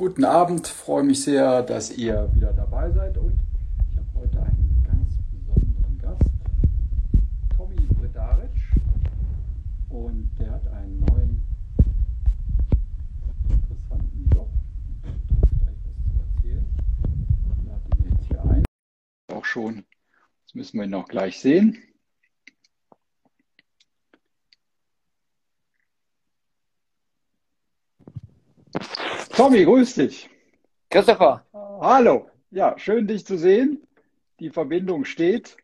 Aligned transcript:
Guten 0.00 0.24
Abend, 0.24 0.66
freue 0.66 1.02
mich 1.02 1.24
sehr, 1.24 1.62
dass 1.62 1.90
ihr 1.90 2.30
wieder 2.32 2.54
dabei 2.54 2.90
seid 2.90 3.18
und 3.18 3.38
ich 3.90 3.98
habe 3.98 4.08
heute 4.14 4.42
einen 4.44 4.82
ganz 4.82 5.12
besonderen 5.30 5.98
Gast, 5.98 6.30
Tommy 7.54 7.76
Bredaric 8.00 8.48
und 9.90 10.30
der 10.38 10.52
hat 10.52 10.66
einen 10.68 11.00
neuen 11.00 11.46
interessanten 13.50 14.30
Job. 14.32 14.48
Ich 14.88 15.02
gleich 15.02 15.76
was 15.84 15.98
zu 16.02 16.48
erzählen. 16.48 16.66
Ich 17.58 17.68
lade 17.68 17.82
ihn 17.98 18.10
jetzt 18.10 18.26
hier 18.28 18.42
ein. 18.42 18.64
Auch 19.30 19.44
schon, 19.44 19.84
das 20.46 20.54
müssen 20.54 20.80
wir 20.80 20.86
noch 20.86 21.08
gleich 21.08 21.38
sehen. 21.42 21.76
Tommy, 29.40 29.64
grüß 29.64 29.94
dich. 29.94 30.28
Christopher. 30.90 31.46
Hallo. 31.54 32.28
Ja, 32.50 32.78
schön 32.78 33.06
dich 33.06 33.24
zu 33.24 33.38
sehen. 33.38 33.88
Die 34.38 34.50
Verbindung 34.50 35.06
steht. 35.06 35.56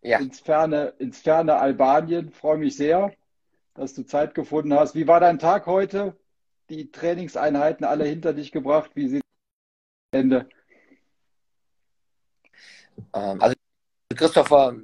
Ja. 0.00 0.18
Ins 0.18 0.40
ferne, 0.40 0.94
ins 0.98 1.20
ferne 1.20 1.54
Albanien. 1.54 2.32
Freue 2.32 2.58
mich 2.58 2.76
sehr, 2.76 3.14
dass 3.74 3.94
du 3.94 4.02
Zeit 4.02 4.34
gefunden 4.34 4.74
hast. 4.74 4.96
Wie 4.96 5.06
war 5.06 5.20
dein 5.20 5.38
Tag 5.38 5.66
heute? 5.66 6.16
Die 6.68 6.90
Trainingseinheiten 6.90 7.86
alle 7.86 8.06
hinter 8.06 8.32
dich 8.32 8.50
gebracht? 8.50 8.90
Wie 8.94 9.06
sieht 9.06 9.22
das 10.10 10.20
Ende? 10.20 10.48
Ähm, 13.14 13.40
also 13.40 13.54
Christopher, 14.16 14.74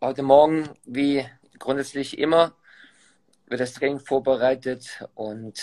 heute 0.00 0.22
Morgen, 0.22 0.68
wie 0.84 1.26
grundsätzlich 1.58 2.18
immer, 2.18 2.54
wird 3.48 3.60
das 3.60 3.72
Training 3.72 3.98
vorbereitet 3.98 5.04
und 5.16 5.60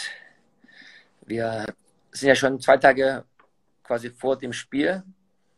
wir 1.26 1.66
sind 2.12 2.30
ja 2.30 2.36
schon 2.36 2.60
zwei 2.60 2.78
Tage 2.78 3.24
quasi 3.84 4.10
vor 4.10 4.38
dem 4.38 4.54
Spiel. 4.54 5.04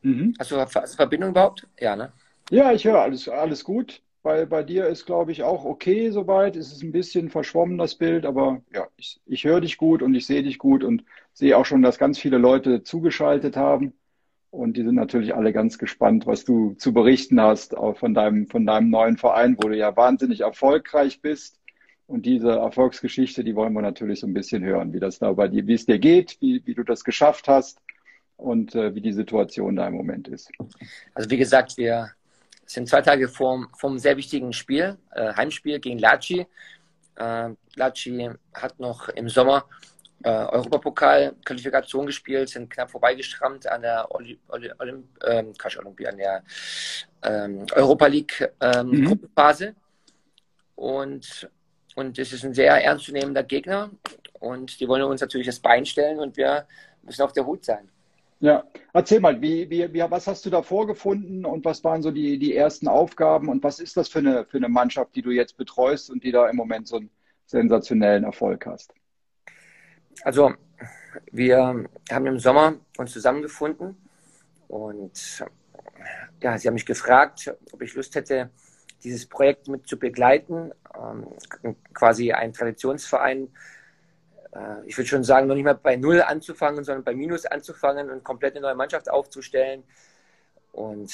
Mhm. 0.01 0.33
Hast, 0.39 0.51
du, 0.51 0.57
hast 0.57 0.75
du 0.75 0.95
Verbindung 0.95 1.31
überhaupt? 1.31 1.67
Ja, 1.79 1.95
ne? 1.95 2.11
Ja, 2.49 2.71
ich 2.71 2.85
höre 2.85 3.01
alles, 3.01 3.27
alles 3.27 3.63
gut. 3.63 4.01
Bei, 4.23 4.45
bei 4.45 4.63
dir 4.63 4.87
ist, 4.87 5.05
glaube 5.05 5.31
ich, 5.31 5.43
auch 5.43 5.63
okay 5.63 6.09
soweit. 6.11 6.55
Es 6.55 6.71
ist 6.71 6.83
ein 6.83 6.91
bisschen 6.91 7.29
verschwommen, 7.29 7.77
das 7.77 7.95
Bild, 7.95 8.25
aber 8.25 8.61
ja, 8.73 8.87
ich, 8.97 9.19
ich 9.25 9.43
höre 9.45 9.61
dich 9.61 9.77
gut 9.77 10.01
und 10.01 10.13
ich 10.15 10.25
sehe 10.25 10.43
dich 10.43 10.57
gut 10.57 10.83
und 10.83 11.03
sehe 11.33 11.57
auch 11.57 11.65
schon, 11.65 11.81
dass 11.81 11.97
ganz 11.97 12.19
viele 12.19 12.37
Leute 12.37 12.83
zugeschaltet 12.83 13.55
haben. 13.55 13.93
Und 14.49 14.75
die 14.77 14.83
sind 14.83 14.95
natürlich 14.95 15.35
alle 15.35 15.53
ganz 15.53 15.77
gespannt, 15.77 16.25
was 16.25 16.45
du 16.45 16.73
zu 16.73 16.93
berichten 16.93 17.39
hast, 17.39 17.77
auch 17.77 17.97
von 17.97 18.13
deinem, 18.13 18.47
von 18.47 18.65
deinem 18.65 18.89
neuen 18.89 19.17
Verein, 19.17 19.57
wo 19.61 19.67
du 19.67 19.77
ja 19.77 19.95
wahnsinnig 19.95 20.41
erfolgreich 20.41 21.21
bist. 21.21 21.59
Und 22.07 22.25
diese 22.25 22.51
Erfolgsgeschichte, 22.51 23.43
die 23.43 23.55
wollen 23.55 23.73
wir 23.73 23.81
natürlich 23.81 24.21
so 24.21 24.27
ein 24.27 24.33
bisschen 24.33 24.63
hören, 24.63 24.93
wie 24.93 24.99
das 24.99 25.19
da 25.19 25.33
bei 25.33 25.49
dir, 25.49 25.67
wie 25.67 25.73
es 25.73 25.85
dir 25.85 25.99
geht, 25.99 26.37
wie, 26.39 26.65
wie 26.65 26.73
du 26.73 26.83
das 26.83 27.03
geschafft 27.03 27.49
hast 27.49 27.81
und 28.37 28.75
äh, 28.75 28.95
wie 28.95 29.01
die 29.01 29.11
Situation 29.11 29.75
da 29.75 29.87
im 29.87 29.95
Moment 29.95 30.29
ist. 30.29 30.49
Also 31.13 31.29
wie 31.29 31.37
gesagt, 31.37 31.75
wir 31.77 32.11
sind 32.65 32.87
zwei 32.87 33.01
Tage 33.01 33.27
vor 33.27 33.67
vom 33.77 33.99
sehr 33.99 34.15
wichtigen 34.15 34.53
Spiel, 34.53 34.97
äh, 35.11 35.33
Heimspiel 35.33 35.79
gegen 35.79 35.99
Laci. 35.99 36.47
Äh, 37.17 37.49
Laci 37.75 38.29
hat 38.53 38.79
noch 38.79 39.09
im 39.09 39.27
Sommer 39.27 39.65
äh, 40.23 40.29
Europapokal-Qualifikation 40.29 42.05
gespielt, 42.05 42.49
sind 42.49 42.69
knapp 42.69 42.89
vorbeigeschrammt 42.89 43.67
an 43.67 43.81
der 43.81 44.07
Oli 44.15 44.39
Oli 44.47 44.71
Olymp 44.79 45.05
ähm, 45.25 45.53
Olympia, 45.79 46.09
an 46.09 46.17
der 46.17 46.43
ähm, 47.23 47.65
Europa 47.73 48.07
League 48.07 48.49
ähm, 48.61 48.91
mhm. 48.91 49.05
Gruppenphase. 49.07 49.75
Und 50.75 51.49
und 51.97 52.19
es 52.19 52.31
ist 52.31 52.45
ein 52.45 52.53
sehr 52.53 52.73
ernstzunehmender 52.83 53.41
Gegner. 53.41 53.89
Und 54.39 54.79
die 54.79 54.87
wollen 54.87 55.01
uns 55.01 55.19
natürlich 55.19 55.47
das 55.47 55.59
Bein 55.59 55.83
stellen 55.83 56.19
und 56.19 56.37
wir 56.37 56.67
müssen 57.01 57.23
auf 57.23 57.33
der 57.33 57.47
Hut 57.47 57.65
sein. 57.65 57.89
Ja, 58.39 58.63
erzähl 58.93 59.19
mal, 59.19 59.41
wie, 59.41 59.67
wie, 59.67 59.91
wie, 59.91 60.05
was 60.07 60.27
hast 60.27 60.45
du 60.45 60.51
da 60.51 60.61
vorgefunden 60.61 61.43
und 61.43 61.65
was 61.65 61.83
waren 61.83 62.03
so 62.03 62.11
die, 62.11 62.37
die 62.37 62.55
ersten 62.55 62.87
Aufgaben 62.87 63.49
und 63.49 63.63
was 63.63 63.79
ist 63.79 63.97
das 63.97 64.09
für 64.09 64.19
eine, 64.19 64.45
für 64.45 64.57
eine 64.57 64.69
Mannschaft, 64.69 65.15
die 65.15 65.23
du 65.23 65.31
jetzt 65.31 65.57
betreust 65.57 66.11
und 66.11 66.23
die 66.23 66.31
da 66.31 66.47
im 66.47 66.55
Moment 66.55 66.87
so 66.87 66.97
einen 66.97 67.09
sensationellen 67.47 68.25
Erfolg 68.25 68.67
hast? 68.67 68.93
Also, 70.21 70.53
wir 71.31 71.83
haben 72.11 72.25
im 72.27 72.37
Sommer 72.37 72.75
uns 72.99 73.11
zusammengefunden 73.11 73.97
und 74.67 75.43
ja, 76.43 76.57
sie 76.59 76.67
haben 76.67 76.75
mich 76.75 76.85
gefragt, 76.85 77.51
ob 77.71 77.81
ich 77.81 77.95
Lust 77.95 78.13
hätte, 78.13 78.51
dieses 79.03 79.25
Projekt 79.25 79.67
mit 79.67 79.87
zu 79.87 79.97
begleiten. 79.97 80.71
Ähm, 80.95 81.27
quasi 81.93 82.31
ein 82.31 82.53
Traditionsverein, 82.53 83.49
äh, 84.53 84.85
ich 84.85 84.97
würde 84.97 85.07
schon 85.07 85.23
sagen, 85.23 85.47
noch 85.47 85.55
nicht 85.55 85.65
mal 85.65 85.73
bei 85.73 85.95
Null 85.95 86.21
anzufangen, 86.21 86.83
sondern 86.83 87.03
bei 87.03 87.13
Minus 87.13 87.45
anzufangen 87.45 88.09
und 88.09 88.23
komplett 88.23 88.55
eine 88.55 88.61
neue 88.61 88.75
Mannschaft 88.75 89.09
aufzustellen. 89.09 89.83
Und 90.71 91.11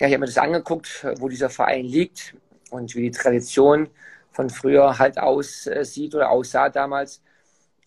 ja, 0.00 0.06
ich 0.06 0.12
habe 0.12 0.18
mir 0.18 0.26
das 0.26 0.38
angeguckt, 0.38 1.06
wo 1.18 1.28
dieser 1.28 1.50
Verein 1.50 1.86
liegt 1.86 2.34
und 2.70 2.94
wie 2.94 3.02
die 3.02 3.10
Tradition 3.10 3.88
von 4.32 4.50
früher 4.50 4.98
halt 4.98 5.18
aussieht 5.18 6.14
oder 6.14 6.30
aussah 6.30 6.68
damals. 6.68 7.22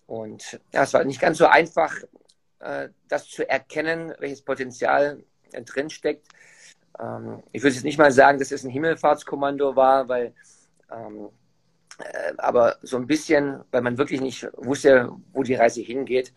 Und 0.08 0.60
ja, 0.74 0.84
es 0.84 0.94
war 0.94 1.04
nicht 1.04 1.22
ganz 1.22 1.38
so 1.38 1.46
einfach, 1.46 1.96
äh, 2.60 2.90
das 3.08 3.28
zu 3.30 3.48
erkennen, 3.48 4.14
welches 4.20 4.42
Potenzial 4.42 5.24
drin 5.52 5.90
steckt. 5.90 6.28
Ähm, 7.00 7.44
ich 7.52 7.64
würde 7.64 7.76
jetzt 7.76 7.84
nicht 7.84 7.98
mal 7.98 8.12
sagen, 8.12 8.40
dass 8.40 8.52
es 8.52 8.64
ein 8.64 8.70
Himmelfahrtskommando 8.70 9.76
war, 9.76 10.08
weil 10.08 10.34
ähm, 10.92 11.30
äh, 12.00 12.34
aber 12.38 12.78
so 12.82 12.98
ein 12.98 13.08
bisschen, 13.08 13.60
weil 13.72 13.82
man 13.82 13.98
wirklich 13.98 14.22
nicht 14.22 14.48
wusste, 14.58 15.12
wo 15.34 15.44
die 15.44 15.56
Reise 15.56 15.82
hingeht. 15.82 16.34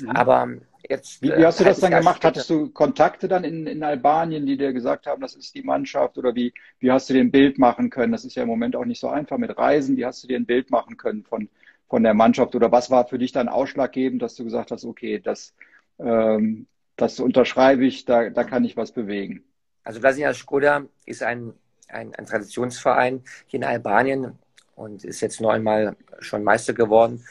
Mhm. 0.00 0.10
Aber 0.10 0.48
jetzt. 0.88 1.22
Wie, 1.22 1.28
wie 1.28 1.44
hast 1.44 1.60
du 1.60 1.64
das 1.64 1.80
dann 1.80 1.92
gemacht? 1.92 2.24
Hattest 2.24 2.50
du 2.50 2.70
Kontakte 2.70 3.28
dann 3.28 3.44
in, 3.44 3.66
in 3.66 3.82
Albanien, 3.82 4.46
die 4.46 4.56
dir 4.56 4.72
gesagt 4.72 5.06
haben, 5.06 5.20
das 5.20 5.34
ist 5.34 5.54
die 5.54 5.62
Mannschaft? 5.62 6.18
Oder 6.18 6.34
wie, 6.34 6.52
wie 6.78 6.90
hast 6.90 7.08
du 7.08 7.14
dir 7.14 7.20
ein 7.20 7.30
Bild 7.30 7.58
machen 7.58 7.90
können? 7.90 8.12
Das 8.12 8.24
ist 8.24 8.36
ja 8.36 8.42
im 8.42 8.48
Moment 8.48 8.76
auch 8.76 8.84
nicht 8.84 9.00
so 9.00 9.08
einfach 9.08 9.38
mit 9.38 9.56
Reisen. 9.56 9.96
Wie 9.96 10.06
hast 10.06 10.22
du 10.22 10.28
dir 10.28 10.38
ein 10.38 10.46
Bild 10.46 10.70
machen 10.70 10.96
können 10.96 11.24
von, 11.24 11.48
von 11.88 12.02
der 12.02 12.14
Mannschaft? 12.14 12.54
Oder 12.54 12.70
was 12.70 12.90
war 12.90 13.06
für 13.06 13.18
dich 13.18 13.32
dann 13.32 13.48
ausschlaggebend, 13.48 14.22
dass 14.22 14.34
du 14.34 14.44
gesagt 14.44 14.70
hast, 14.70 14.84
okay, 14.84 15.20
das, 15.20 15.54
ähm, 15.98 16.66
das 16.96 17.18
unterschreibe 17.18 17.86
ich, 17.86 18.04
da, 18.04 18.30
da 18.30 18.44
kann 18.44 18.64
ich 18.64 18.76
was 18.76 18.92
bewegen? 18.92 19.44
Also 19.84 20.00
Vlasina 20.00 20.34
Skoda 20.34 20.84
ist 21.06 21.22
ein, 21.22 21.54
ein, 21.88 22.14
ein 22.14 22.26
Traditionsverein 22.26 23.22
hier 23.46 23.58
in 23.58 23.64
Albanien 23.64 24.38
und 24.76 25.04
ist 25.04 25.20
jetzt 25.20 25.40
neunmal 25.40 25.96
schon 26.20 26.44
Meister 26.44 26.72
geworden. 26.72 27.24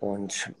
Und 0.00 0.52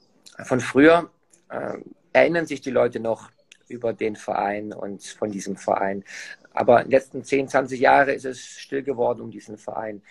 von 0.44 0.60
früher 0.60 1.10
äh, 1.50 1.78
erinnern 2.12 2.46
sich 2.46 2.60
die 2.60 2.70
Leute 2.70 3.00
noch 3.00 3.30
über 3.68 3.92
den 3.92 4.16
Verein 4.16 4.72
und 4.72 5.04
von 5.04 5.30
diesem 5.30 5.56
Verein. 5.56 6.04
Aber 6.52 6.78
in 6.78 6.86
den 6.86 6.92
letzten 6.92 7.24
10, 7.24 7.48
20 7.48 7.80
Jahren 7.80 8.08
ist 8.08 8.24
es 8.24 8.40
still 8.40 8.82
geworden 8.82 9.20
um 9.20 9.30
diesen 9.30 9.58
Verein. 9.58 10.02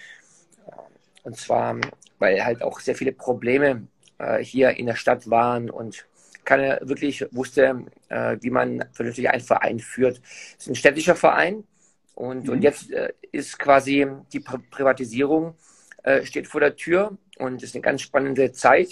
Und 1.23 1.35
zwar, 1.37 1.75
weil 2.19 2.43
halt 2.45 2.61
auch 2.61 2.79
sehr 2.79 2.95
viele 2.95 3.11
Probleme 3.11 3.87
äh, 4.17 4.37
hier 4.39 4.77
in 4.77 4.85
der 4.85 4.95
Stadt 4.95 5.29
waren 5.29 5.69
und 5.69 6.05
keiner 6.45 6.79
wirklich 6.81 7.25
wusste, 7.31 7.85
äh, 8.09 8.37
wie 8.41 8.49
man 8.49 8.85
vernünftig 8.91 9.29
einen 9.29 9.43
Verein 9.43 9.79
führt. 9.79 10.21
Es 10.57 10.65
ist 10.65 10.69
ein 10.69 10.75
städtischer 10.75 11.15
Verein 11.15 11.63
und, 12.15 12.45
mhm. 12.45 12.53
und 12.53 12.61
jetzt 12.61 12.91
äh, 12.91 13.13
ist 13.31 13.59
quasi 13.59 14.07
die 14.33 14.39
Pri 14.39 14.57
Privatisierung 14.71 15.55
äh, 16.03 16.25
steht 16.25 16.47
vor 16.47 16.61
der 16.61 16.75
Tür 16.75 17.17
und 17.37 17.57
es 17.57 17.69
ist 17.69 17.75
eine 17.75 17.81
ganz 17.81 18.01
spannende 18.01 18.51
Zeit. 18.51 18.89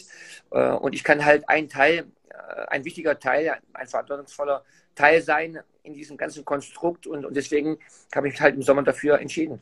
Äh, 0.52 0.72
und 0.72 0.94
ich 0.94 1.04
kann 1.04 1.24
halt 1.24 1.48
ein 1.48 1.70
Teil, 1.70 2.06
äh, 2.30 2.66
ein 2.68 2.86
wichtiger 2.86 3.18
Teil, 3.18 3.58
ein 3.74 3.88
verantwortungsvoller 3.88 4.64
Teil 4.96 5.22
sein 5.22 5.60
in 5.84 5.94
diesem 5.94 6.18
ganzen 6.18 6.44
Konstrukt 6.46 7.08
und, 7.08 7.26
und 7.26 7.36
deswegen 7.36 7.78
habe 8.14 8.28
ich 8.28 8.34
mich 8.34 8.42
halt 8.42 8.56
im 8.56 8.62
Sommer 8.62 8.84
dafür 8.84 9.20
entschieden. 9.20 9.62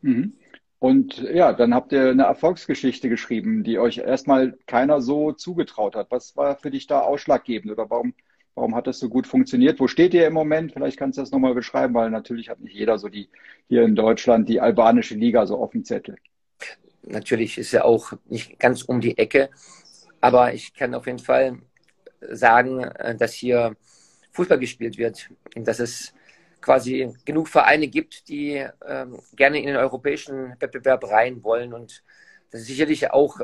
Mhm. 0.00 0.34
Und 0.78 1.18
ja, 1.18 1.52
dann 1.52 1.74
habt 1.74 1.92
ihr 1.92 2.10
eine 2.10 2.24
Erfolgsgeschichte 2.24 3.08
geschrieben, 3.08 3.62
die 3.62 3.78
euch 3.78 3.98
erstmal 3.98 4.58
keiner 4.66 5.00
so 5.00 5.30
zugetraut 5.30 5.94
hat. 5.94 6.10
Was 6.10 6.36
war 6.36 6.56
für 6.56 6.72
dich 6.72 6.88
da 6.88 7.02
ausschlaggebend 7.02 7.70
oder 7.70 7.88
warum, 7.88 8.14
warum 8.54 8.74
hat 8.74 8.86
das 8.86 8.98
so 8.98 9.08
gut 9.08 9.26
funktioniert? 9.26 9.80
Wo 9.80 9.88
steht 9.88 10.14
ihr 10.14 10.26
im 10.26 10.34
Moment? 10.34 10.72
Vielleicht 10.72 10.98
kannst 10.98 11.18
du 11.18 11.22
das 11.22 11.30
nochmal 11.30 11.54
beschreiben, 11.54 11.94
weil 11.94 12.10
natürlich 12.10 12.48
hat 12.48 12.60
nicht 12.60 12.74
jeder 12.74 12.98
so 12.98 13.08
die 13.08 13.28
hier 13.68 13.82
in 13.82 13.94
Deutschland 13.94 14.48
die 14.48 14.60
albanische 14.60 15.14
Liga 15.14 15.46
so 15.46 15.56
auf 15.58 15.72
dem 15.72 15.84
Zettel. 15.84 16.16
Natürlich 17.02 17.58
ist 17.58 17.72
ja 17.72 17.84
auch 17.84 18.12
nicht 18.26 18.58
ganz 18.58 18.82
um 18.82 19.00
die 19.00 19.18
Ecke, 19.18 19.50
aber 20.20 20.54
ich 20.54 20.74
kann 20.74 20.94
auf 20.94 21.06
jeden 21.06 21.18
Fall 21.18 21.58
sagen, 22.20 22.84
äh, 22.84 23.16
dass 23.16 23.32
hier 23.32 23.76
Fußball 24.32 24.58
gespielt 24.58 24.98
wird 24.98 25.28
und 25.56 25.66
dass 25.66 25.78
es 25.78 26.14
quasi 26.60 27.12
genug 27.24 27.48
Vereine 27.48 27.88
gibt, 27.88 28.28
die 28.28 28.64
ähm, 28.86 29.20
gerne 29.34 29.58
in 29.58 29.66
den 29.66 29.76
europäischen 29.76 30.54
Wettbewerb 30.60 31.04
rein 31.10 31.42
wollen. 31.42 31.74
Und 31.74 32.02
das 32.50 32.62
ist 32.62 32.68
sicherlich 32.68 33.10
auch, 33.10 33.40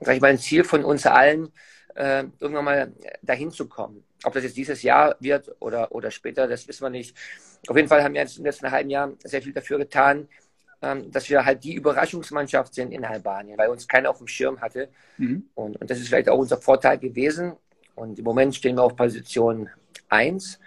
sag 0.00 0.14
ich 0.14 0.20
mal, 0.20 0.30
ein 0.30 0.38
Ziel 0.38 0.64
von 0.64 0.84
uns 0.84 1.04
allen, 1.04 1.52
äh, 1.94 2.24
irgendwann 2.40 2.64
mal 2.64 2.92
dahin 3.22 3.50
zu 3.50 3.68
kommen. 3.68 4.04
Ob 4.24 4.32
das 4.32 4.44
jetzt 4.44 4.56
dieses 4.56 4.82
Jahr 4.82 5.16
wird 5.20 5.54
oder, 5.60 5.92
oder 5.92 6.10
später, 6.10 6.46
das 6.46 6.66
wissen 6.68 6.84
wir 6.84 6.90
nicht. 6.90 7.16
Auf 7.68 7.76
jeden 7.76 7.88
Fall 7.88 8.02
haben 8.02 8.14
wir 8.14 8.20
jetzt 8.20 8.38
im 8.38 8.44
letzten 8.44 8.70
halben 8.70 8.90
Jahr 8.90 9.12
sehr 9.24 9.42
viel 9.42 9.52
dafür 9.52 9.78
getan, 9.78 10.28
ähm, 10.80 11.10
dass 11.10 11.28
wir 11.28 11.44
halt 11.44 11.62
die 11.64 11.74
Überraschungsmannschaft 11.74 12.74
sind 12.74 12.92
in 12.92 13.04
Albanien, 13.04 13.58
weil 13.58 13.68
uns 13.68 13.86
keiner 13.86 14.10
auf 14.10 14.18
dem 14.18 14.26
Schirm 14.26 14.60
hatte. 14.60 14.88
Mhm. 15.18 15.48
Und, 15.54 15.80
und 15.80 15.90
das 15.90 15.98
ist 15.98 16.08
vielleicht 16.08 16.28
auch 16.28 16.38
unser 16.38 16.58
Vorteil 16.58 16.98
gewesen. 16.98 17.52
Und 17.94 18.18
im 18.18 18.24
Moment 18.24 18.54
stehen 18.54 18.76
wir 18.76 18.82
auf 18.82 18.96
Position 18.96 19.68
1, 20.08 20.58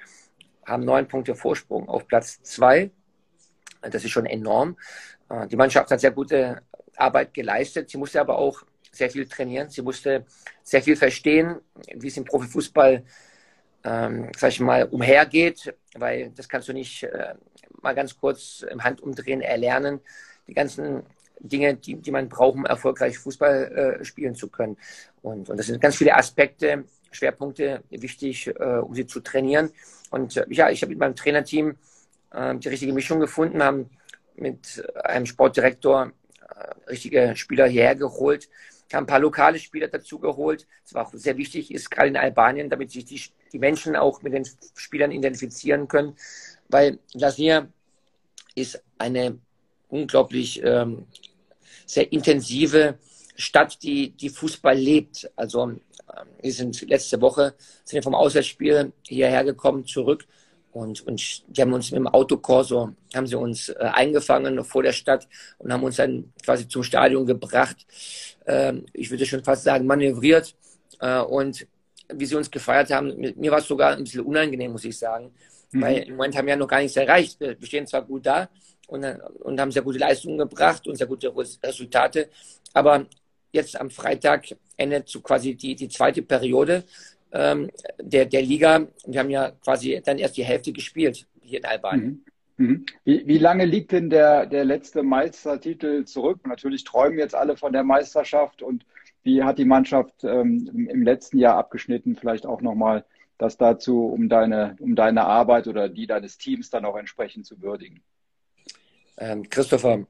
haben 0.66 0.86
neun 0.86 1.08
Punkte 1.08 1.36
Vorsprung 1.36 1.90
auf 1.90 2.08
Platz 2.08 2.42
2. 2.44 2.92
Das 3.82 4.04
ist 4.04 4.12
schon 4.12 4.26
enorm. 4.26 4.78
Äh, 5.30 5.48
die 5.48 5.56
Mannschaft 5.56 5.92
hat 5.92 6.00
sehr 6.00 6.12
gute 6.12 6.62
Arbeit 6.96 7.34
geleistet. 7.34 7.90
Sie 7.90 7.98
musste 7.98 8.22
aber 8.22 8.38
auch 8.38 8.64
sehr 8.96 9.10
viel 9.10 9.28
trainieren. 9.28 9.70
Sie 9.70 9.82
musste 9.82 10.26
sehr 10.64 10.82
viel 10.82 10.96
verstehen, 10.96 11.58
wie 11.94 12.08
es 12.08 12.18
im 12.18 12.26
Profifußball, 12.26 13.04
ähm, 13.84 14.32
sag 14.38 14.50
ich 14.50 14.60
mal, 14.60 14.86
umhergeht, 14.86 15.76
weil 15.96 16.32
das 16.32 16.50
kannst 16.50 16.68
du 16.68 16.74
nicht 16.74 17.04
äh, 17.04 17.36
mal 17.82 17.94
ganz 17.94 18.18
kurz 18.18 18.66
im 18.70 18.84
Handumdrehen 18.84 19.42
erlernen. 19.42 20.00
Die 20.48 20.54
ganzen 20.54 21.04
Dinge, 21.40 21.76
die, 21.76 21.96
die 21.96 22.12
man 22.12 22.30
braucht, 22.30 22.56
um 22.56 22.66
erfolgreich 22.66 23.18
Fußball 23.18 24.00
äh, 24.02 24.06
spielen 24.06 24.36
zu 24.36 24.50
können. 24.50 24.78
Und, 25.22 25.50
und 25.50 25.58
das 25.58 25.68
sind 25.68 25.82
ganz 25.82 25.98
viele 25.98 26.16
Aspekte, 26.16 26.86
Schwerpunkte 27.12 27.84
wichtig, 27.90 28.48
äh, 28.48 28.80
um 28.80 28.94
sie 28.94 29.08
zu 29.08 29.20
trainieren. 29.22 29.72
Und 30.10 30.38
äh, 30.38 30.46
ja, 30.50 30.70
ich 30.70 30.82
habe 30.82 30.92
mit 30.92 31.00
meinem 31.00 31.16
Trainerteam 31.16 31.78
äh, 32.32 32.56
die 32.56 32.70
richtige 32.70 32.94
Mischung 32.94 33.20
gefunden, 33.20 33.64
haben 33.64 33.90
mit 34.36 34.86
einem 35.04 35.26
Sportdirektor 35.26 36.12
äh, 36.42 36.90
richtige 36.90 37.36
Spieler 37.36 37.68
hierher 37.68 37.96
geholt, 37.96 38.50
haben 38.94 39.04
ein 39.04 39.08
paar 39.08 39.20
lokale 39.20 39.60
Spieler 39.60 39.88
dazu 39.88 40.20
geholt. 40.20 40.68
Das 40.84 40.94
war 40.94 41.08
auch 41.08 41.14
sehr 41.14 41.38
wichtig, 41.38 41.72
ist 41.74 41.90
gerade 41.90 42.10
in 42.10 42.18
Albanien, 42.18 42.70
damit 42.70 42.92
sich 42.92 43.06
die, 43.06 43.22
die 43.52 43.60
Menschen 43.60 43.96
auch 43.96 44.22
mit 44.22 44.34
den 44.34 44.48
Spielern 44.76 45.12
identifizieren 45.12 45.88
können, 45.88 46.16
weil 46.70 47.00
Lasnia 47.14 47.68
ist 48.54 48.82
eine 48.98 49.40
unglaublich 49.90 50.62
ähm, 50.64 51.06
sehr 51.86 52.12
intensive 52.12 52.98
Stadt, 53.36 53.82
die, 53.84 54.12
die 54.12 54.30
Fußball 54.30 54.78
lebt. 54.78 55.30
Also 55.36 55.64
ähm, 55.64 55.82
wir 56.42 56.54
sind 56.54 56.82
letzte 56.88 57.20
Woche 57.22 57.56
sind 57.84 58.04
vom 58.04 58.16
Auswärtsspiel 58.16 58.94
hierher 59.08 59.44
gekommen, 59.44 59.86
zurück 59.86 60.26
und, 60.76 61.08
und 61.08 61.44
die 61.48 61.62
haben 61.62 61.72
uns 61.72 61.90
mit 61.92 62.00
dem 62.00 62.08
Autokorso, 62.08 62.92
haben 63.16 63.28
sie 63.28 63.38
uns 63.38 63.70
äh, 63.70 63.76
eingefangen 63.80 64.62
vor 64.66 64.84
der 64.84 64.92
Stadt 64.92 65.26
und 65.58 65.72
haben 65.72 65.84
uns 65.84 65.96
dann 65.96 66.34
quasi 66.44 66.68
zum 66.68 66.84
Stadion 66.84 67.26
gebracht. 67.26 67.78
Ähm, 68.48 68.86
ich 68.94 69.10
würde 69.10 69.26
schon 69.26 69.44
fast 69.44 69.64
sagen, 69.64 69.86
manövriert. 69.86 70.56
Äh, 71.00 71.20
und 71.20 71.68
wie 72.14 72.26
sie 72.26 72.36
uns 72.36 72.52
gefeiert 72.52 72.92
haben, 72.92 73.16
mir 73.18 73.52
war 73.52 73.60
es 73.60 73.68
sogar 73.68 73.96
ein 73.96 74.04
bisschen 74.04 74.22
unangenehm, 74.22 74.72
muss 74.72 74.86
ich 74.86 74.98
sagen. 74.98 75.32
Mhm. 75.72 75.82
Weil 75.82 75.98
im 76.04 76.16
Moment 76.16 76.38
haben 76.38 76.46
wir 76.46 76.54
ja 76.54 76.58
noch 76.58 76.68
gar 76.68 76.80
nichts 76.80 76.98
erreicht. 76.98 77.40
Wir 77.40 77.58
stehen 77.62 77.88
zwar 77.88 78.04
gut 78.04 78.26
da 78.26 78.50
und, 78.88 79.04
und 79.04 79.60
haben 79.60 79.72
sehr 79.72 79.82
gute 79.82 80.00
Leistungen 80.00 80.38
gebracht 80.38 80.88
und 80.88 80.96
sehr 80.96 81.08
gute 81.08 81.34
Resultate. 81.36 82.30
Aber 82.74 83.06
jetzt 83.52 83.80
am 83.80 83.90
Freitag 83.90 84.46
endet 84.78 85.10
so 85.10 85.22
quasi 85.22 85.56
die, 85.56 85.76
die 85.76 85.90
zweite 85.90 86.22
Periode 86.22 86.84
ähm, 87.32 87.72
der, 88.00 88.26
der 88.26 88.42
Liga. 88.42 88.88
Wir 89.06 89.20
haben 89.20 89.30
ja 89.30 89.52
quasi 89.52 90.02
dann 90.04 90.18
erst 90.18 90.38
die 90.38 90.44
Hälfte 90.44 90.72
gespielt 90.72 91.26
hier 91.42 91.60
in 91.60 91.66
Albanien. 91.66 92.08
Mhm. 92.08 92.26
Mhm. 92.58 92.86
Wie, 93.04 93.28
wie 93.28 93.38
lange 93.38 93.66
liegt 93.66 93.92
denn 93.92 94.10
der, 94.10 94.46
der 94.46 94.66
letzte 94.66 95.04
Meistertitel 95.04 96.06
zurück? 96.06 96.48
Natürlich 96.48 96.84
träumen 96.84 97.20
jetzt 97.20 97.36
alle 97.36 97.58
von 97.58 97.74
der 97.74 97.84
Meisterschaft 97.84 98.62
und 98.62 98.86
wie 99.24 99.44
hat 99.44 99.58
die 99.58 99.66
Mannschaft 99.66 100.24
ähm, 100.24 100.88
im, 100.88 101.02
letzten 101.02 101.40
Jahr 101.40 101.58
abgeschnitten? 101.58 102.16
Vielleicht 102.16 102.46
auch 102.46 102.62
nochmal 102.62 103.06
das 103.38 103.58
dazu, 103.58 104.06
um 104.06 104.30
deine, 104.30 104.76
um 104.80 104.96
deine 104.96 105.26
Arbeit 105.26 105.68
oder 105.68 105.90
die 105.90 106.06
deines 106.06 106.38
Teams 106.38 106.70
dann 106.70 106.86
auch 106.86 106.96
entsprechend 106.96 107.46
zu 107.46 107.62
würdigen. 107.62 108.02
Ähm, 109.18 109.50
Christopher, 109.50 110.06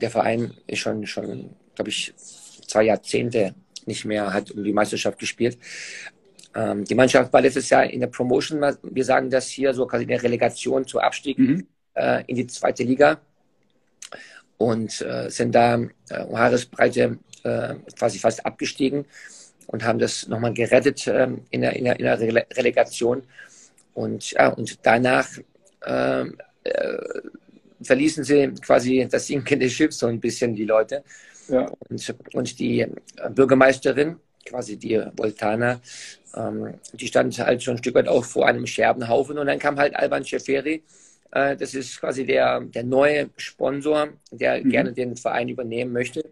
der 0.00 0.10
Verein 0.10 0.52
ist 0.66 0.80
schon, 0.80 1.06
schon 1.06 1.54
glaube 1.74 1.90
ich, 1.90 2.12
zwei 2.16 2.82
Jahrzehnte 2.84 3.54
nicht 3.86 4.04
mehr 4.04 4.32
hat 4.32 4.50
um 4.50 4.64
die 4.64 4.72
Meisterschaft 4.72 5.18
gespielt. 5.18 5.58
Ähm, 6.54 6.84
die 6.84 6.94
Mannschaft 6.94 7.32
war 7.32 7.40
letztes 7.40 7.70
Jahr 7.70 7.84
in 7.84 8.00
der 8.00 8.08
Promotion, 8.08 8.60
wir 8.82 9.04
sagen 9.04 9.30
das 9.30 9.48
hier, 9.48 9.74
so 9.74 9.86
quasi 9.86 10.02
in 10.02 10.08
der 10.08 10.22
Relegation 10.22 10.86
zu 10.86 10.98
Abstieg 10.98 11.38
mhm. 11.38 11.68
Äh, 11.96 12.22
in 12.26 12.36
die 12.36 12.46
zweite 12.46 12.84
Liga 12.84 13.18
und 14.58 15.00
äh, 15.02 15.30
sind 15.30 15.54
da 15.54 15.74
äh, 16.10 16.22
um 16.22 16.38
Haaresbreite 16.38 17.18
äh, 17.42 17.74
quasi 17.98 18.18
fast 18.18 18.44
abgestiegen 18.44 19.04
und 19.66 19.84
haben 19.84 19.98
das 19.98 20.28
nochmal 20.28 20.54
gerettet 20.54 21.06
ähm, 21.08 21.42
in, 21.50 21.62
der, 21.62 21.74
in, 21.76 21.84
der, 21.84 21.98
in 21.98 22.04
der 22.04 22.46
Relegation. 22.56 23.22
Und, 23.94 24.30
ja, 24.32 24.48
und 24.48 24.78
danach 24.82 25.28
ähm, 25.84 26.36
äh, 26.64 26.98
verließen 27.82 28.24
sie 28.24 28.52
quasi 28.64 29.06
das 29.10 29.26
sinkende 29.26 29.68
Schiff 29.68 29.92
so 29.92 30.06
ein 30.06 30.20
bisschen, 30.20 30.54
die 30.54 30.64
Leute. 30.64 31.02
Ja. 31.48 31.70
Und, 31.88 32.14
und 32.34 32.58
die 32.58 32.86
Bürgermeisterin, 33.30 34.16
quasi 34.44 34.76
die 34.76 35.02
Voltana, 35.16 35.80
ähm, 36.34 36.74
die 36.92 37.06
stand 37.06 37.38
halt 37.38 37.62
schon 37.62 37.74
ein 37.74 37.78
Stück 37.78 37.94
weit 37.94 38.08
auch 38.08 38.24
vor 38.24 38.46
einem 38.46 38.66
Scherbenhaufen. 38.66 39.38
Und 39.38 39.46
dann 39.46 39.58
kam 39.58 39.78
halt 39.78 39.96
Alban 39.96 40.24
Schäferi, 40.24 40.74
äh, 40.74 40.82
das 41.36 41.74
ist 41.74 42.00
quasi 42.00 42.24
der, 42.24 42.60
der 42.60 42.84
neue 42.84 43.30
Sponsor, 43.36 44.08
der 44.30 44.64
mhm. 44.64 44.70
gerne 44.70 44.92
den 44.92 45.16
Verein 45.16 45.48
übernehmen 45.48 45.92
möchte. 45.92 46.30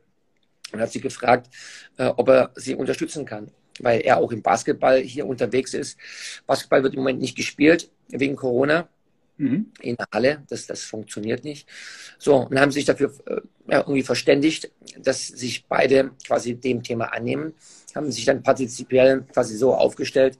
Und 0.72 0.80
hat 0.80 0.90
sie 0.90 1.00
gefragt, 1.00 1.50
äh, 1.98 2.06
ob 2.06 2.28
er 2.28 2.50
sie 2.54 2.74
unterstützen 2.74 3.24
kann, 3.24 3.50
weil 3.80 4.00
er 4.00 4.18
auch 4.18 4.32
im 4.32 4.42
Basketball 4.42 5.00
hier 5.00 5.26
unterwegs 5.26 5.74
ist. 5.74 5.98
Basketball 6.46 6.82
wird 6.82 6.94
im 6.94 7.00
Moment 7.00 7.20
nicht 7.20 7.36
gespielt 7.36 7.90
wegen 8.08 8.36
Corona. 8.36 8.88
Mhm. 9.36 9.72
in 9.80 9.96
der 9.96 10.06
Halle. 10.12 10.44
Das, 10.48 10.66
das 10.68 10.84
funktioniert 10.84 11.42
nicht. 11.42 11.68
So, 12.18 12.36
und 12.36 12.56
haben 12.60 12.70
sich 12.70 12.84
dafür 12.84 13.12
äh, 13.26 13.40
ja, 13.66 13.80
irgendwie 13.80 14.04
verständigt, 14.04 14.70
dass 14.98 15.26
sich 15.26 15.66
beide 15.66 16.12
quasi 16.24 16.54
dem 16.54 16.84
Thema 16.84 17.12
annehmen, 17.12 17.52
haben 17.96 18.12
sich 18.12 18.24
dann 18.26 18.44
partizipiell 18.44 19.22
quasi 19.32 19.56
so 19.56 19.74
aufgestellt, 19.74 20.36
äh, 20.36 20.38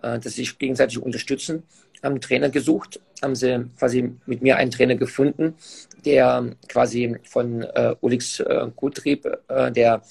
dass 0.00 0.22
sie 0.22 0.42
sich 0.42 0.58
gegenseitig 0.58 0.98
unterstützen, 0.98 1.62
haben 2.02 2.20
Trainer 2.20 2.48
gesucht, 2.48 3.00
haben 3.22 3.34
sie 3.34 3.70
quasi 3.78 4.12
mit 4.26 4.42
mir 4.42 4.56
einen 4.56 4.70
Trainer 4.70 4.96
gefunden, 4.96 5.54
der 6.04 6.56
quasi 6.68 7.16
von 7.24 7.62
äh, 7.62 7.94
Ulix 8.00 8.40
äh, 8.40 8.68
Guttrieb, 8.74 9.26
äh, 9.48 9.70
der, 9.70 10.02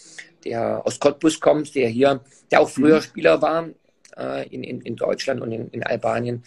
der 0.45 0.85
aus 0.85 0.99
Cottbus 0.99 1.39
kommt, 1.39 1.73
der 1.75 1.89
hier, 1.89 2.21
der 2.51 2.61
auch 2.61 2.69
früher 2.69 2.97
mhm. 2.97 3.01
Spieler 3.01 3.41
war, 3.41 3.69
äh, 4.17 4.47
in, 4.49 4.63
in, 4.63 4.81
in 4.81 4.95
Deutschland 4.95 5.41
und 5.41 5.51
in, 5.51 5.69
in 5.69 5.83
Albanien, 5.83 6.43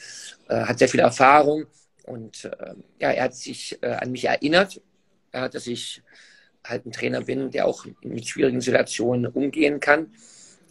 äh, 0.49 0.61
hat 0.61 0.79
sehr 0.79 0.89
viel 0.89 1.01
Erfahrung 1.01 1.67
und 2.05 2.45
äh, 2.45 2.75
ja, 2.99 3.11
er 3.11 3.25
hat 3.25 3.35
sich 3.35 3.79
äh, 3.83 3.87
an 3.87 4.13
mich 4.13 4.25
erinnert, 4.25 4.81
äh, 5.33 5.49
dass 5.49 5.67
ich 5.67 6.03
halt 6.65 6.87
ein 6.87 6.93
Trainer 6.93 7.23
bin, 7.23 7.51
der 7.51 7.67
auch 7.67 7.85
mit 8.03 8.27
schwierigen 8.29 8.61
Situationen 8.61 9.27
umgehen 9.27 9.81
kann. 9.81 10.13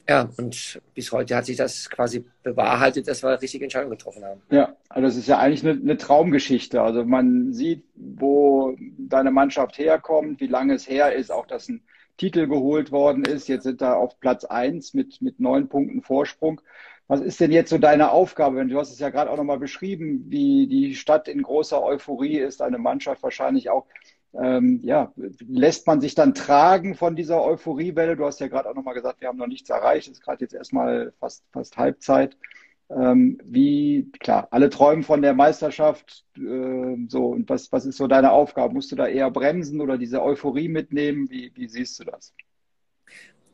Ja, 0.10 0.30
und 0.38 0.82
bis 0.94 1.12
heute 1.12 1.36
hat 1.36 1.46
sich 1.46 1.58
das 1.58 1.90
quasi 1.90 2.26
bewahrheitet, 2.44 3.08
dass 3.08 3.24
wir 3.24 3.42
richtige 3.42 3.66
Entscheidungen 3.66 3.98
getroffen 3.98 4.24
haben. 4.24 4.42
Ja, 4.50 4.76
also 4.90 5.08
das 5.08 5.16
ist 5.16 5.28
ja 5.28 5.38
eigentlich 5.38 5.64
eine, 5.66 5.80
eine, 5.80 5.98
Traumgeschichte. 5.98 6.82
Also 6.82 7.06
man 7.06 7.54
sieht, 7.54 7.84
wo 7.96 8.76
deine 8.98 9.32
Mannschaft 9.32 9.78
herkommt, 9.78 10.40
wie 10.40 10.48
lange 10.48 10.74
es 10.74 10.90
her 10.90 11.14
ist, 11.14 11.32
auch 11.32 11.46
dass 11.46 11.70
ein 11.70 11.82
Titel 12.18 12.48
geholt 12.48 12.92
worden 12.92 13.26
ist. 13.26 13.48
Jetzt 13.48 13.64
sind 13.64 13.82
da 13.82 13.94
auf 13.94 14.20
Platz 14.20 14.44
eins 14.46 14.94
mit, 14.94 15.22
mit 15.22 15.40
neun 15.40 15.70
Punkten 15.70 16.02
Vorsprung. 16.02 16.62
Was 17.08 17.22
ist 17.22 17.40
denn 17.40 17.52
jetzt 17.52 17.70
so 17.70 17.78
deine 17.78 18.12
Aufgabe? 18.12 18.66
Du 18.66 18.80
hast 18.80 18.92
es 18.92 19.00
ja 19.00 19.10
gerade 19.10 19.30
auch 19.30 19.38
nochmal 19.38 19.60
beschrieben, 19.60 20.26
wie 20.30 20.68
die 20.68 20.96
Stadt 20.96 21.28
in 21.28 21.42
großer 21.42 21.84
Euphorie 21.84 22.38
ist, 22.38 22.62
eine 22.62 22.78
Mannschaft 22.78 23.22
wahrscheinlich 23.24 23.70
auch. 23.70 23.86
Ähm, 24.34 24.80
ja, 24.84 25.14
lässt 25.48 25.88
man 25.88 26.00
sich 26.00 26.16
dann 26.16 26.34
tragen 26.34 26.96
von 26.96 27.16
dieser 27.16 27.44
Euphoriewelle? 27.44 28.16
Du 28.16 28.26
hast 28.26 28.40
ja 28.40 28.48
gerade 28.48 28.70
auch 28.70 28.76
nochmal 28.76 28.94
gesagt, 28.94 29.22
wir 29.22 29.28
haben 29.28 29.38
noch 29.38 29.48
nichts 29.48 29.70
erreicht. 29.70 30.08
Ist 30.08 30.24
gerade 30.24 30.44
jetzt 30.44 30.54
erstmal 30.54 31.14
fast, 31.20 31.44
fast 31.52 31.78
Halbzeit. 31.78 32.38
Ähm, 32.90 33.40
wie, 33.46 34.10
klar, 34.20 34.48
alle 34.52 34.70
träumen 34.70 35.04
von 35.04 35.22
der 35.22 35.34
Meisterschaft. 35.34 36.26
Äh, 36.38 36.98
so, 37.08 37.28
und 37.28 37.50
was, 37.50 37.72
was 37.72 37.86
ist 37.86 37.98
so 37.98 38.08
deine 38.08 38.32
Aufgabe? 38.32 38.74
Musst 38.74 38.92
du 38.92 38.96
da 38.96 39.08
eher 39.08 39.32
bremsen 39.32 39.82
oder 39.82 39.98
diese 39.98 40.22
Euphorie 40.22 40.68
mitnehmen? 40.68 41.30
Wie, 41.30 41.52
wie 41.56 41.68
siehst 41.68 42.00
du 42.00 42.06
das? 42.06 42.34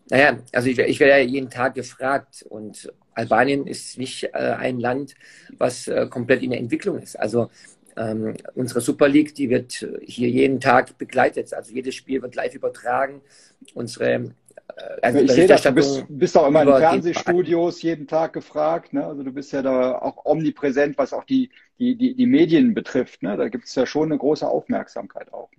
Naja, 0.10 0.40
also 0.54 0.70
ich, 0.70 0.80
ich 0.80 1.00
werde 1.00 1.22
ja 1.22 1.28
jeden 1.28 1.50
Tag 1.50 1.76
gefragt 1.76 2.46
und 2.48 2.92
Albanien 3.14 3.68
ist 3.68 3.98
nicht 3.98 4.24
äh, 4.24 4.56
ein 4.58 4.80
Land, 4.80 5.16
was 5.58 5.88
äh, 5.88 6.08
komplett 6.08 6.44
in 6.44 6.52
der 6.52 6.60
Entwicklung 6.60 7.00
ist. 7.00 7.20
Also 7.20 7.50
ähm, 7.98 8.36
unsere 8.56 8.82
Super 8.82 9.08
League, 9.08 9.36
die 9.36 9.50
wird 9.50 9.86
hier 10.02 10.30
jeden 10.30 10.60
Tag 10.60 10.98
begleitet. 10.98 11.54
Also 11.54 11.74
jedes 11.74 11.96
Spiel 11.96 12.22
wird 12.22 12.36
live 12.36 12.56
übertragen. 12.56 13.22
Unsere 13.74 14.14
äh, 14.14 14.32
also 15.02 15.20
ich 15.20 15.32
sehe 15.32 15.48
das, 15.48 15.64
du 15.64 15.72
bist, 15.72 16.06
bist 16.08 16.38
auch 16.38 16.48
immer 16.48 16.62
in 16.62 16.68
Fernsehstudios 16.68 17.82
jeden 17.82 18.08
Tag 18.08 18.34
gefragt. 18.34 18.94
Ne? 18.94 19.06
Also 19.06 19.24
du 19.24 19.32
bist 19.32 19.52
ja 19.52 19.62
da 19.62 19.98
auch 19.98 20.26
omnipräsent, 20.26 20.98
was 20.98 21.14
auch 21.14 21.24
die, 21.24 21.50
die, 21.80 21.96
die, 21.96 22.16
die 22.16 22.26
Medien 22.26 22.74
betrifft. 22.74 23.24
Ne? 23.24 23.36
Da 23.36 23.50
gibt 23.50 23.66
es 23.66 23.76
ja 23.76 23.86
schon 23.86 24.12
eine 24.12 24.18
große 24.18 24.48
Aufmerksamkeit 24.48 25.34
auch. 25.34 25.50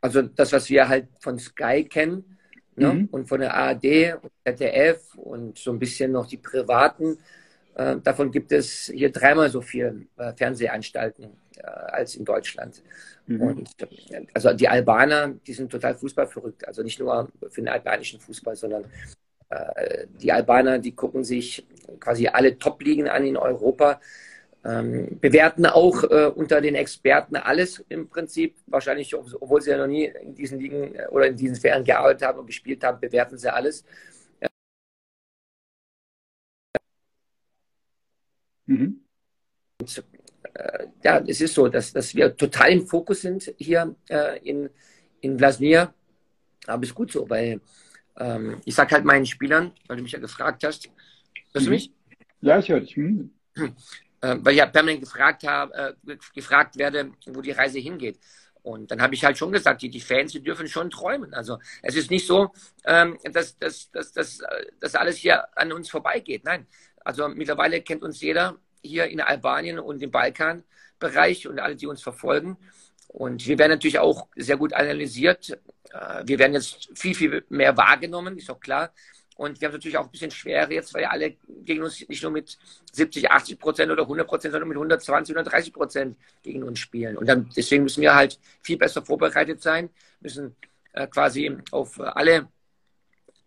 Also 0.00 0.22
das, 0.22 0.52
was 0.52 0.70
wir 0.70 0.88
halt 0.88 1.08
von 1.20 1.38
Sky 1.38 1.84
kennen, 1.84 2.38
Ne? 2.78 2.94
Mhm. 2.94 3.08
Und 3.10 3.28
von 3.28 3.40
der 3.40 3.54
ARD 3.54 4.14
und 4.22 4.30
ZDF 4.44 5.14
und 5.16 5.58
so 5.58 5.72
ein 5.72 5.78
bisschen 5.78 6.12
noch 6.12 6.26
die 6.26 6.36
privaten. 6.36 7.18
Äh, 7.78 7.98
davon 8.02 8.32
gibt 8.32 8.50
es 8.50 8.90
hier 8.92 9.10
dreimal 9.10 9.48
so 9.50 9.60
viele 9.60 10.02
äh, 10.16 10.32
Fernsehanstalten 10.34 11.30
äh, 11.56 11.62
als 11.62 12.16
in 12.16 12.24
Deutschland. 12.24 12.82
Mhm. 13.26 13.40
Und 13.40 13.70
also 14.34 14.52
die 14.52 14.68
Albaner, 14.68 15.34
die 15.46 15.52
sind 15.52 15.70
total 15.70 15.94
fußballverrückt. 15.94 16.66
Also 16.66 16.82
nicht 16.82 16.98
nur 16.98 17.28
für 17.48 17.60
den 17.60 17.68
albanischen 17.68 18.20
Fußball, 18.20 18.56
sondern 18.56 18.84
die 20.20 20.30
Albaner, 20.30 20.78
die 20.78 20.94
gucken 20.94 21.24
sich 21.24 21.66
quasi 22.00 22.28
alle 22.28 22.58
Top-Ligen 22.58 23.08
an 23.08 23.24
in 23.24 23.38
Europa, 23.38 23.98
ähm, 24.62 25.18
bewerten 25.22 25.64
auch 25.64 26.04
äh, 26.04 26.26
unter 26.26 26.60
den 26.60 26.74
Experten 26.74 27.34
alles 27.34 27.82
im 27.88 28.10
Prinzip. 28.10 28.56
Wahrscheinlich, 28.66 29.14
obwohl 29.14 29.62
sie 29.62 29.70
ja 29.70 29.78
noch 29.78 29.86
nie 29.86 30.04
in 30.04 30.34
diesen 30.34 30.60
Ligen 30.60 30.92
oder 31.08 31.28
in 31.28 31.36
diesen 31.36 31.56
Sphären 31.56 31.82
gearbeitet 31.82 32.28
haben 32.28 32.40
und 32.40 32.46
gespielt 32.46 32.84
haben, 32.84 33.00
bewerten 33.00 33.38
sie 33.38 33.50
alles. 33.50 33.86
Mhm. 38.68 39.00
Und, 39.80 40.04
äh, 40.54 40.86
ja, 41.02 41.18
es 41.26 41.40
ist 41.40 41.54
so, 41.54 41.68
dass, 41.68 41.92
dass 41.92 42.14
wir 42.14 42.36
total 42.36 42.72
im 42.72 42.86
Fokus 42.86 43.22
sind 43.22 43.52
hier 43.58 43.94
äh, 44.08 44.38
in, 44.48 44.70
in 45.20 45.38
Vlasnia. 45.38 45.92
Aber 46.66 46.82
es 46.82 46.90
ist 46.90 46.94
gut 46.94 47.10
so, 47.10 47.28
weil 47.28 47.60
ähm, 48.18 48.60
ich 48.64 48.74
sage 48.74 48.94
halt 48.94 49.04
meinen 49.04 49.26
Spielern, 49.26 49.72
weil 49.86 49.96
du 49.96 50.02
mich 50.02 50.12
ja 50.12 50.18
gefragt 50.18 50.64
hast, 50.64 50.88
hörst 51.52 51.66
du 51.66 51.70
mhm. 51.70 51.76
mich? 51.76 51.92
Ja, 52.40 52.58
ich 52.58 52.68
höre 52.68 52.80
dich. 52.80 52.96
Mhm. 52.96 53.30
Äh, 54.20 54.36
weil 54.40 54.54
ich 54.54 54.58
ja 54.58 54.66
permanent 54.66 55.02
gefragt, 55.02 55.44
habe, 55.44 55.96
äh, 56.04 56.16
gefragt 56.34 56.76
werde, 56.76 57.12
wo 57.26 57.40
die 57.40 57.52
Reise 57.52 57.78
hingeht. 57.78 58.18
Und 58.62 58.90
dann 58.90 59.00
habe 59.00 59.14
ich 59.14 59.24
halt 59.24 59.38
schon 59.38 59.52
gesagt, 59.52 59.80
die, 59.80 59.90
die 59.90 60.00
Fans, 60.00 60.32
die 60.32 60.42
dürfen 60.42 60.66
schon 60.66 60.90
träumen. 60.90 61.32
Also 61.32 61.60
es 61.82 61.94
ist 61.94 62.10
nicht 62.10 62.26
so, 62.26 62.52
ähm, 62.84 63.16
dass, 63.32 63.56
dass, 63.58 63.92
dass, 63.92 64.12
dass, 64.12 64.40
dass 64.80 64.94
alles 64.96 65.18
hier 65.18 65.46
an 65.56 65.72
uns 65.72 65.88
vorbeigeht. 65.88 66.44
Nein, 66.44 66.66
also 67.04 67.28
mittlerweile 67.28 67.80
kennt 67.82 68.02
uns 68.02 68.20
jeder 68.20 68.56
hier 68.82 69.06
in 69.06 69.20
Albanien 69.20 69.78
und 69.78 70.02
im 70.02 70.10
Balkanbereich 70.10 71.48
und 71.48 71.58
alle, 71.58 71.76
die 71.76 71.86
uns 71.86 72.02
verfolgen. 72.02 72.56
Und 73.08 73.46
wir 73.46 73.58
werden 73.58 73.72
natürlich 73.72 73.98
auch 73.98 74.28
sehr 74.36 74.56
gut 74.56 74.72
analysiert. 74.72 75.58
Äh, 75.90 76.22
wir 76.24 76.38
werden 76.38 76.52
jetzt 76.52 76.90
viel, 76.94 77.14
viel 77.14 77.44
mehr 77.48 77.76
wahrgenommen, 77.76 78.36
ist 78.36 78.50
auch 78.50 78.60
klar. 78.60 78.92
Und 79.36 79.60
wir 79.60 79.68
haben 79.68 79.74
es 79.74 79.78
natürlich 79.78 79.96
auch 79.96 80.04
ein 80.06 80.10
bisschen 80.10 80.32
schwerer 80.32 80.72
jetzt, 80.72 80.92
weil 80.94 81.04
alle 81.04 81.36
gegen 81.46 81.84
uns 81.84 82.06
nicht 82.08 82.22
nur 82.24 82.32
mit 82.32 82.58
70, 82.92 83.30
80 83.30 83.58
Prozent 83.58 83.92
oder 83.92 84.02
100 84.02 84.26
Prozent, 84.26 84.52
sondern 84.52 84.68
mit 84.68 84.76
120, 84.76 85.32
130 85.32 85.72
Prozent 85.72 86.16
gegen 86.42 86.64
uns 86.64 86.80
spielen. 86.80 87.16
Und 87.16 87.28
dann, 87.28 87.48
deswegen 87.56 87.84
müssen 87.84 88.02
wir 88.02 88.16
halt 88.16 88.38
viel 88.62 88.76
besser 88.76 89.00
vorbereitet 89.00 89.62
sein, 89.62 89.90
müssen 90.20 90.56
äh, 90.92 91.06
quasi 91.06 91.56
auf 91.70 92.00
alle 92.00 92.48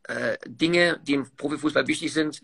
äh, 0.04 0.38
Dinge, 0.48 1.02
die 1.04 1.16
im 1.16 1.30
Profifußball 1.36 1.86
wichtig 1.88 2.14
sind, 2.14 2.42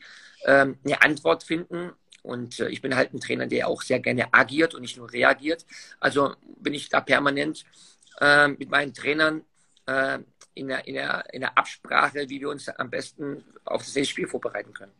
äh, 0.47 0.65
eine 0.83 1.01
Antwort 1.01 1.43
finden. 1.43 1.91
Und 2.23 2.59
äh, 2.59 2.69
ich 2.69 2.81
bin 2.81 2.95
halt 2.95 3.13
ein 3.13 3.19
Trainer, 3.19 3.45
der 3.45 3.67
auch 3.67 3.81
sehr 3.83 3.99
gerne 3.99 4.33
agiert 4.33 4.73
und 4.73 4.81
nicht 4.81 4.97
nur 4.97 5.11
reagiert. 5.11 5.65
Also 5.99 6.33
bin 6.59 6.73
ich 6.73 6.89
da 6.89 7.01
permanent 7.01 7.65
äh, 8.19 8.47
mit 8.47 8.69
meinen 8.69 8.93
Trainern 8.93 9.43
äh, 9.85 10.19
in 10.55 10.69
der, 10.69 10.87
in, 10.87 10.95
der, 10.95 11.25
in 11.31 11.41
der 11.41 11.57
Absprache, 11.57 12.29
wie 12.29 12.39
wir 12.39 12.49
uns 12.49 12.67
am 12.69 12.89
besten 12.89 13.43
auf 13.65 13.83
das 13.83 13.95
nächste 13.95 14.11
Spiel 14.13 14.27
vorbereiten 14.27 14.73
können. 14.73 14.91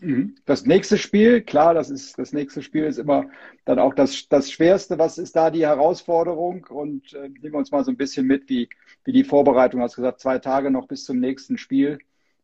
Mhm. 0.00 0.34
Das 0.44 0.66
nächste 0.66 0.98
Spiel, 0.98 1.40
klar, 1.40 1.72
das 1.72 1.88
ist 1.88 2.18
das 2.18 2.32
nächste 2.32 2.62
Spiel 2.62 2.84
ist 2.84 2.98
immer 2.98 3.30
dann 3.64 3.78
auch 3.78 3.94
das, 3.94 4.28
das 4.28 4.50
Schwerste. 4.50 4.98
Was 4.98 5.16
ist 5.16 5.36
da 5.36 5.50
die 5.50 5.64
Herausforderung? 5.64 6.66
Und 6.68 7.14
äh, 7.14 7.28
nehmen 7.28 7.52
wir 7.52 7.58
uns 7.58 7.70
mal 7.70 7.84
so 7.84 7.90
ein 7.90 7.96
bisschen 7.96 8.26
mit, 8.26 8.48
wie, 8.48 8.68
wie 9.04 9.12
die 9.12 9.24
Vorbereitung. 9.24 9.80
Du 9.80 9.84
hast 9.84 9.96
gesagt, 9.96 10.20
zwei 10.20 10.38
Tage 10.38 10.70
noch 10.70 10.86
bis 10.88 11.04
zum 11.04 11.18
nächsten 11.18 11.56
Spiel. 11.56 11.98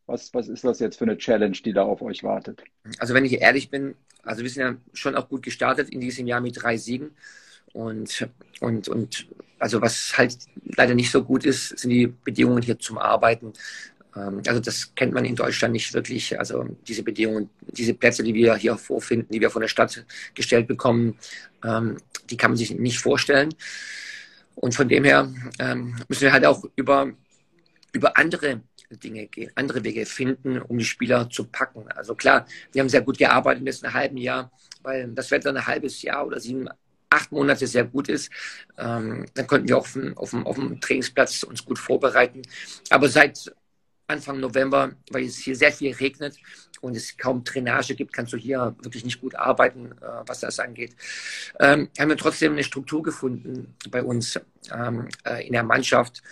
Was, 0.06 0.32
was 0.34 0.48
ist 0.48 0.64
das 0.64 0.80
jetzt 0.80 0.98
für 0.98 1.04
eine 1.04 1.16
Challenge, 1.16 1.56
die 1.64 1.72
da 1.72 1.84
auf 1.84 2.02
euch 2.02 2.22
wartet? 2.22 2.62
Also 2.98 3.14
wenn 3.14 3.24
ich 3.24 3.40
ehrlich 3.40 3.70
bin, 3.70 3.94
also 4.22 4.42
wir 4.42 4.50
sind 4.50 4.62
ja 4.62 4.74
schon 4.92 5.14
auch 5.14 5.28
gut 5.28 5.42
gestartet 5.42 5.90
in 5.90 6.00
diesem 6.00 6.26
Jahr 6.26 6.40
mit 6.40 6.60
drei 6.60 6.76
Siegen. 6.76 7.10
Und, 7.72 8.28
und, 8.60 8.88
und 8.88 9.26
also 9.58 9.80
was 9.80 10.16
halt 10.18 10.36
leider 10.64 10.94
nicht 10.94 11.10
so 11.10 11.24
gut 11.24 11.44
ist, 11.44 11.78
sind 11.78 11.90
die 11.90 12.06
Bedingungen 12.06 12.62
hier 12.62 12.78
zum 12.78 12.98
Arbeiten. 12.98 13.52
Ähm, 14.14 14.42
also 14.46 14.60
das 14.60 14.94
kennt 14.94 15.14
man 15.14 15.24
in 15.24 15.36
Deutschland 15.36 15.72
nicht 15.72 15.94
wirklich. 15.94 16.38
Also 16.38 16.64
diese 16.86 17.02
Bedingungen, 17.02 17.48
diese 17.68 17.94
Plätze, 17.94 18.22
die 18.22 18.34
wir 18.34 18.54
hier 18.56 18.76
vorfinden, 18.76 19.32
die 19.32 19.40
wir 19.40 19.50
von 19.50 19.62
der 19.62 19.68
Stadt 19.68 20.04
gestellt 20.34 20.66
bekommen, 20.66 21.18
ähm, 21.64 21.96
die 22.28 22.36
kann 22.36 22.50
man 22.50 22.58
sich 22.58 22.72
nicht 22.72 22.98
vorstellen. 22.98 23.54
Und 24.54 24.74
von 24.74 24.88
dem 24.88 25.04
her 25.04 25.32
ähm, 25.58 25.96
müssen 26.08 26.22
wir 26.22 26.32
halt 26.32 26.44
auch 26.44 26.64
über, 26.76 27.10
über 27.92 28.16
andere 28.18 28.60
Dinge 28.96 29.26
gehen, 29.26 29.50
andere 29.54 29.84
Wege 29.84 30.06
finden, 30.06 30.60
um 30.60 30.78
die 30.78 30.84
Spieler 30.84 31.28
zu 31.30 31.44
packen. 31.44 31.88
Also 31.92 32.14
klar, 32.14 32.46
wir 32.72 32.80
haben 32.80 32.88
sehr 32.88 33.02
gut 33.02 33.18
gearbeitet 33.18 33.60
im 33.60 33.66
letzten 33.66 33.92
halben 33.92 34.16
Jahr, 34.16 34.50
weil 34.82 35.08
das 35.08 35.30
Wetter 35.30 35.50
ein 35.50 35.66
halbes 35.66 36.02
Jahr 36.02 36.26
oder 36.26 36.40
sieben, 36.40 36.68
acht 37.10 37.30
Monate 37.32 37.66
sehr 37.66 37.84
gut 37.84 38.08
ist. 38.08 38.30
Ähm, 38.78 39.26
dann 39.34 39.46
konnten 39.46 39.68
wir 39.68 39.78
auf 39.78 39.92
dem, 39.92 40.16
auf, 40.16 40.30
dem, 40.30 40.46
auf 40.46 40.56
dem 40.56 40.80
Trainingsplatz 40.80 41.42
uns 41.42 41.64
gut 41.64 41.78
vorbereiten. 41.78 42.42
Aber 42.90 43.08
seit 43.08 43.52
Anfang 44.06 44.40
November, 44.40 44.92
weil 45.10 45.24
es 45.24 45.38
hier 45.38 45.56
sehr 45.56 45.72
viel 45.72 45.92
regnet 45.94 46.36
und 46.80 46.96
es 46.96 47.16
kaum 47.16 47.44
Drainage 47.44 47.94
gibt, 47.94 48.12
kannst 48.12 48.32
du 48.32 48.36
hier 48.36 48.74
wirklich 48.82 49.04
nicht 49.04 49.20
gut 49.20 49.34
arbeiten, 49.34 49.92
äh, 49.92 50.22
was 50.26 50.40
das 50.40 50.58
angeht. 50.58 50.94
Ähm, 51.60 51.88
haben 51.98 52.08
wir 52.08 52.16
trotzdem 52.16 52.52
eine 52.52 52.64
Struktur 52.64 53.02
gefunden 53.02 53.74
bei 53.90 54.02
uns 54.02 54.38
ähm, 54.72 55.08
äh, 55.24 55.46
in 55.46 55.52
der 55.52 55.62
Mannschaft 55.62 56.22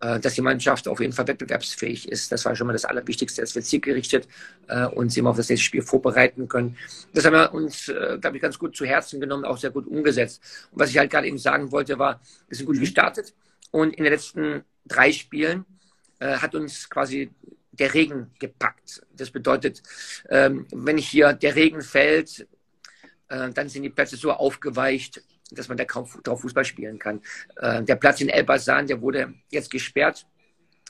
dass 0.00 0.34
die 0.34 0.42
Mannschaft 0.42 0.86
auf 0.86 1.00
jeden 1.00 1.12
Fall 1.12 1.26
wettbewerbsfähig 1.26 2.08
ist. 2.08 2.30
Das 2.30 2.44
war 2.44 2.54
schon 2.54 2.66
mal 2.66 2.72
das 2.72 2.84
Allerwichtigste, 2.84 3.40
dass 3.40 3.54
wir 3.54 3.62
zielgerichtet 3.62 4.28
äh, 4.68 4.86
uns 4.86 5.16
immer 5.16 5.30
auf 5.30 5.36
das 5.36 5.48
nächste 5.48 5.64
Spiel 5.64 5.82
vorbereiten 5.82 6.46
können. 6.48 6.76
Das 7.14 7.24
haben 7.24 7.32
wir 7.32 7.54
uns, 7.54 7.88
äh, 7.88 8.18
glaube 8.20 8.36
ich, 8.36 8.42
ganz 8.42 8.58
gut 8.58 8.76
zu 8.76 8.84
Herzen 8.84 9.20
genommen, 9.20 9.44
auch 9.44 9.56
sehr 9.56 9.70
gut 9.70 9.86
umgesetzt. 9.86 10.42
Und 10.72 10.80
was 10.80 10.90
ich 10.90 10.98
halt 10.98 11.10
gerade 11.10 11.26
eben 11.26 11.38
sagen 11.38 11.72
wollte, 11.72 11.98
war, 11.98 12.20
wir 12.48 12.56
sind 12.56 12.66
gut 12.66 12.76
mhm. 12.76 12.80
gestartet 12.80 13.32
und 13.70 13.94
in 13.94 14.04
den 14.04 14.12
letzten 14.12 14.64
drei 14.84 15.10
Spielen 15.12 15.64
äh, 16.18 16.36
hat 16.36 16.54
uns 16.54 16.88
quasi 16.90 17.30
der 17.72 17.94
Regen 17.94 18.30
gepackt. 18.38 19.02
Das 19.16 19.30
bedeutet, 19.30 19.82
ähm, 20.28 20.66
wenn 20.72 20.98
hier 20.98 21.32
der 21.32 21.56
Regen 21.56 21.82
fällt, 21.82 22.46
äh, 23.28 23.50
dann 23.50 23.68
sind 23.68 23.82
die 23.82 23.90
Plätze 23.90 24.16
so 24.16 24.32
aufgeweicht, 24.32 25.22
dass 25.50 25.68
man 25.68 25.76
da 25.76 25.84
kaum 25.84 26.08
drauf 26.22 26.40
Fußball 26.40 26.64
spielen 26.64 26.98
kann. 26.98 27.20
Äh, 27.56 27.82
der 27.82 27.96
Platz 27.96 28.20
in 28.20 28.28
Elbasan, 28.28 28.86
der 28.86 29.00
wurde 29.00 29.34
jetzt 29.50 29.70
gesperrt 29.70 30.26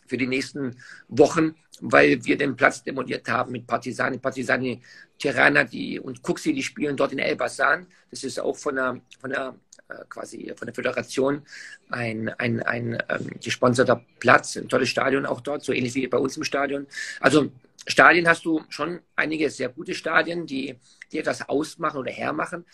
für 0.06 0.16
die 0.16 0.26
nächsten 0.26 0.76
Wochen, 1.08 1.54
weil 1.80 2.25
wir 2.25 2.37
den 2.37 2.56
Platz 2.56 2.82
demoliert 2.82 3.28
haben 3.28 3.52
mit 3.52 3.66
Partisani, 3.66 4.18
Partisani 4.18 4.82
Tirana 5.18 5.64
die, 5.64 5.99
und 5.99 6.23
Kuxi, 6.23 6.52
die 6.52 6.62
spielen 6.62 6.96
dort 6.96 7.12
in 7.12 7.18
Elbasan. 7.18 7.87
Das 8.11 8.23
ist 8.23 8.38
auch 8.38 8.56
von 8.56 8.76
der, 8.76 9.00
von 9.20 9.30
der 9.30 9.54
äh, 9.88 10.04
quasi 10.08 10.52
von 10.56 10.66
der 10.66 10.75
Föderation 10.75 11.42
ein, 11.90 12.28
ein, 12.38 12.62
ein 12.62 13.02
ähm, 13.08 13.30
gesponserter 13.42 14.04
Platz, 14.18 14.56
ein 14.56 14.68
tolles 14.68 14.88
Stadion 14.88 15.26
auch 15.26 15.40
dort, 15.40 15.64
so 15.64 15.73
ähnlich 15.73 15.94
wie 15.94 16.06
bei 16.06 16.18
uns 16.18 16.37
im 16.37 16.44
Stadion. 16.44 16.87
Also 17.20 17.50
Stadien 17.87 18.26
hast 18.26 18.44
du 18.44 18.62
schon 18.68 19.00
einige 19.14 19.50
sehr 19.50 19.68
gute 19.68 19.94
Stadien, 19.94 20.46
die, 20.46 20.78
die 21.12 21.18
etwas 21.18 21.49
ausmachen 21.49 21.99
oder 21.99 22.11
hermachen. 22.11 22.64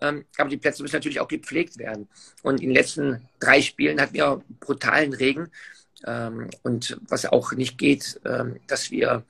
Ähm, 0.00 0.24
aber 0.36 0.48
die 0.48 0.56
Plätze 0.56 0.82
müssen 0.82 0.96
natürlich 0.96 1.20
auch 1.20 1.28
gepflegt 1.28 1.78
werden. 1.78 2.08
Und 2.42 2.60
in 2.60 2.68
den 2.68 2.76
letzten 2.76 3.28
drei 3.40 3.62
Spielen 3.62 4.00
hatten 4.00 4.14
wir 4.14 4.42
brutalen 4.60 5.12
Regen. 5.12 5.50
Ähm, 6.06 6.48
und 6.62 6.98
was 7.08 7.26
auch 7.26 7.52
nicht 7.52 7.78
geht, 7.78 8.20
ähm, 8.24 8.56
dass 8.66 8.90
wir, 8.90 9.24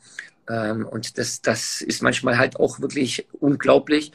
ähm, 0.48 0.86
und 0.86 1.16
das, 1.18 1.40
das 1.40 1.80
ist 1.80 2.02
manchmal 2.02 2.38
halt 2.38 2.56
auch 2.56 2.80
wirklich 2.80 3.26
unglaublich, 3.32 4.12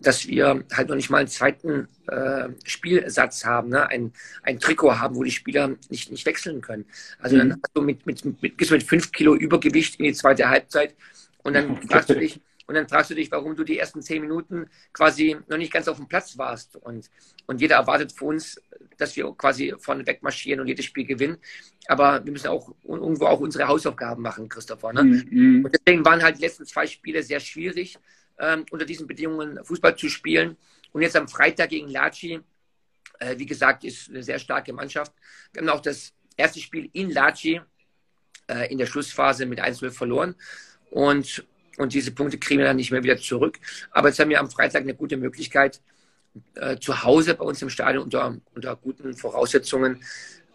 dass 0.00 0.26
wir 0.26 0.64
halt 0.72 0.88
noch 0.88 0.96
nicht 0.96 1.08
mal 1.08 1.18
einen 1.18 1.28
zweiten 1.28 1.88
äh, 2.08 2.48
Spielsatz 2.64 3.44
haben, 3.44 3.70
ne? 3.70 3.88
ein, 3.88 4.12
ein 4.42 4.60
Trikot 4.60 4.98
haben, 4.98 5.16
wo 5.16 5.22
die 5.22 5.30
Spieler 5.30 5.76
nicht, 5.88 6.10
nicht 6.10 6.26
wechseln 6.26 6.60
können. 6.60 6.84
Also 7.18 7.36
mhm. 7.36 7.38
dann 7.40 7.52
hast 7.62 7.74
du 7.74 7.80
mit, 7.80 8.04
mit, 8.04 8.24
mit, 8.24 8.42
mit, 8.42 8.70
mit 8.70 8.82
fünf 8.82 9.12
Kilo 9.12 9.34
Übergewicht 9.34 9.96
in 9.96 10.04
die 10.04 10.12
zweite 10.12 10.48
Halbzeit 10.48 10.94
und 11.42 11.54
dann 11.54 11.80
fragst 11.88 12.10
du 12.10 12.14
dich, 12.14 12.40
und 12.66 12.74
dann 12.74 12.88
fragst 12.88 13.10
du 13.10 13.14
dich, 13.14 13.30
warum 13.30 13.54
du 13.56 13.64
die 13.64 13.78
ersten 13.78 14.00
zehn 14.00 14.22
Minuten 14.22 14.68
quasi 14.92 15.36
noch 15.48 15.58
nicht 15.58 15.72
ganz 15.72 15.86
auf 15.86 15.98
dem 15.98 16.08
Platz 16.08 16.38
warst. 16.38 16.76
Und, 16.76 17.10
und 17.46 17.60
jeder 17.60 17.76
erwartet 17.76 18.12
von 18.12 18.28
uns, 18.28 18.60
dass 18.96 19.14
wir 19.16 19.30
quasi 19.36 19.74
vorne 19.78 20.06
weg 20.06 20.22
marschieren 20.22 20.60
und 20.60 20.68
jedes 20.68 20.86
Spiel 20.86 21.04
gewinnen. 21.04 21.36
Aber 21.88 22.24
wir 22.24 22.32
müssen 22.32 22.48
auch 22.48 22.74
irgendwo 22.82 23.26
auch 23.26 23.40
unsere 23.40 23.68
Hausaufgaben 23.68 24.22
machen, 24.22 24.48
Christopher. 24.48 24.94
Ne? 24.94 25.04
Mhm. 25.04 25.64
Und 25.66 25.74
deswegen 25.74 26.04
waren 26.04 26.22
halt 26.22 26.38
die 26.38 26.42
letzten 26.42 26.64
zwei 26.64 26.86
Spiele 26.86 27.22
sehr 27.22 27.40
schwierig, 27.40 27.98
ähm, 28.38 28.64
unter 28.70 28.86
diesen 28.86 29.06
Bedingungen 29.06 29.62
Fußball 29.62 29.96
zu 29.96 30.08
spielen. 30.08 30.56
Und 30.92 31.02
jetzt 31.02 31.16
am 31.16 31.28
Freitag 31.28 31.68
gegen 31.68 31.88
Laci, 31.88 32.40
äh, 33.18 33.38
wie 33.38 33.46
gesagt, 33.46 33.84
ist 33.84 34.08
eine 34.08 34.22
sehr 34.22 34.38
starke 34.38 34.72
Mannschaft. 34.72 35.12
Wir 35.52 35.60
haben 35.60 35.68
auch 35.68 35.82
das 35.82 36.14
erste 36.36 36.60
Spiel 36.60 36.88
in 36.94 37.10
Laci 37.10 37.60
äh, 38.48 38.72
in 38.72 38.78
der 38.78 38.86
Schlussphase 38.86 39.44
mit 39.44 39.60
1-0 39.60 39.90
verloren. 39.90 40.34
Und 40.90 41.44
und 41.78 41.92
diese 41.92 42.12
Punkte 42.12 42.38
kriegen 42.38 42.58
wir 42.58 42.66
dann 42.66 42.76
nicht 42.76 42.90
mehr 42.90 43.02
wieder 43.02 43.16
zurück. 43.16 43.58
Aber 43.90 44.08
jetzt 44.08 44.18
haben 44.18 44.30
wir 44.30 44.40
am 44.40 44.50
Freitag 44.50 44.82
eine 44.82 44.94
gute 44.94 45.16
Möglichkeit, 45.16 45.80
äh, 46.56 46.78
zu 46.78 47.02
Hause 47.04 47.34
bei 47.34 47.44
uns 47.44 47.62
im 47.62 47.70
Stadion 47.70 48.04
unter, 48.04 48.36
unter 48.54 48.76
guten 48.76 49.14
Voraussetzungen 49.14 50.02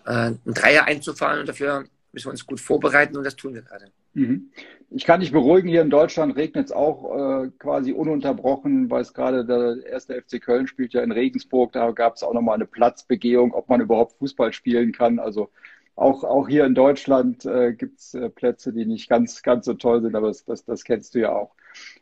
äh, 0.06 0.12
einen 0.12 0.40
Dreier 0.46 0.86
einzufahren 0.86 1.40
und 1.40 1.50
dafür 1.50 1.86
müssen 2.12 2.28
wir 2.28 2.32
uns 2.32 2.46
gut 2.46 2.60
vorbereiten 2.60 3.18
und 3.18 3.24
das 3.24 3.36
tun 3.36 3.54
wir 3.54 3.62
gerade. 3.62 3.86
Mhm. 4.14 4.50
Ich 4.92 5.06
kann 5.06 5.20
dich 5.20 5.32
beruhigen, 5.32 5.70
hier 5.70 5.84
in 5.84 5.92
Deutschland 5.92 6.36
regnet 6.36 6.66
es 6.66 6.72
auch 6.72 7.44
äh, 7.44 7.52
quasi 7.60 7.94
ununterbrochen, 7.94 8.90
weil 8.90 9.04
es 9.04 9.14
gerade 9.14 9.46
der 9.46 9.86
erste 9.86 10.20
FC 10.20 10.42
Köln 10.42 10.68
spielt 10.68 10.94
ja 10.94 11.04
in 11.04 11.12
Regensburg, 11.12 11.72
da 11.74 11.92
gab 11.92 12.16
es 12.16 12.24
auch 12.24 12.34
nochmal 12.34 12.56
eine 12.56 12.66
Platzbegehung, 12.66 13.54
ob 13.54 13.70
man 13.70 13.82
überhaupt 13.82 14.18
Fußball 14.18 14.52
spielen 14.52 14.92
kann. 14.92 15.20
Also 15.20 15.52
auch, 16.00 16.24
auch 16.24 16.48
hier 16.48 16.66
in 16.66 16.76
Deutschland 16.76 17.46
äh, 17.46 17.74
gibt 17.74 18.00
es 18.00 18.14
äh, 18.14 18.30
Plätze, 18.30 18.72
die 18.72 18.86
nicht 18.86 19.10
ganz, 19.10 19.44
ganz 19.44 19.66
so 19.66 19.74
toll 19.74 20.02
sind, 20.02 20.16
aber 20.16 20.28
das, 20.28 20.46
das, 20.46 20.64
das 20.64 20.84
kennst 20.84 21.14
du 21.14 21.20
ja 21.20 21.32
auch. 21.34 21.54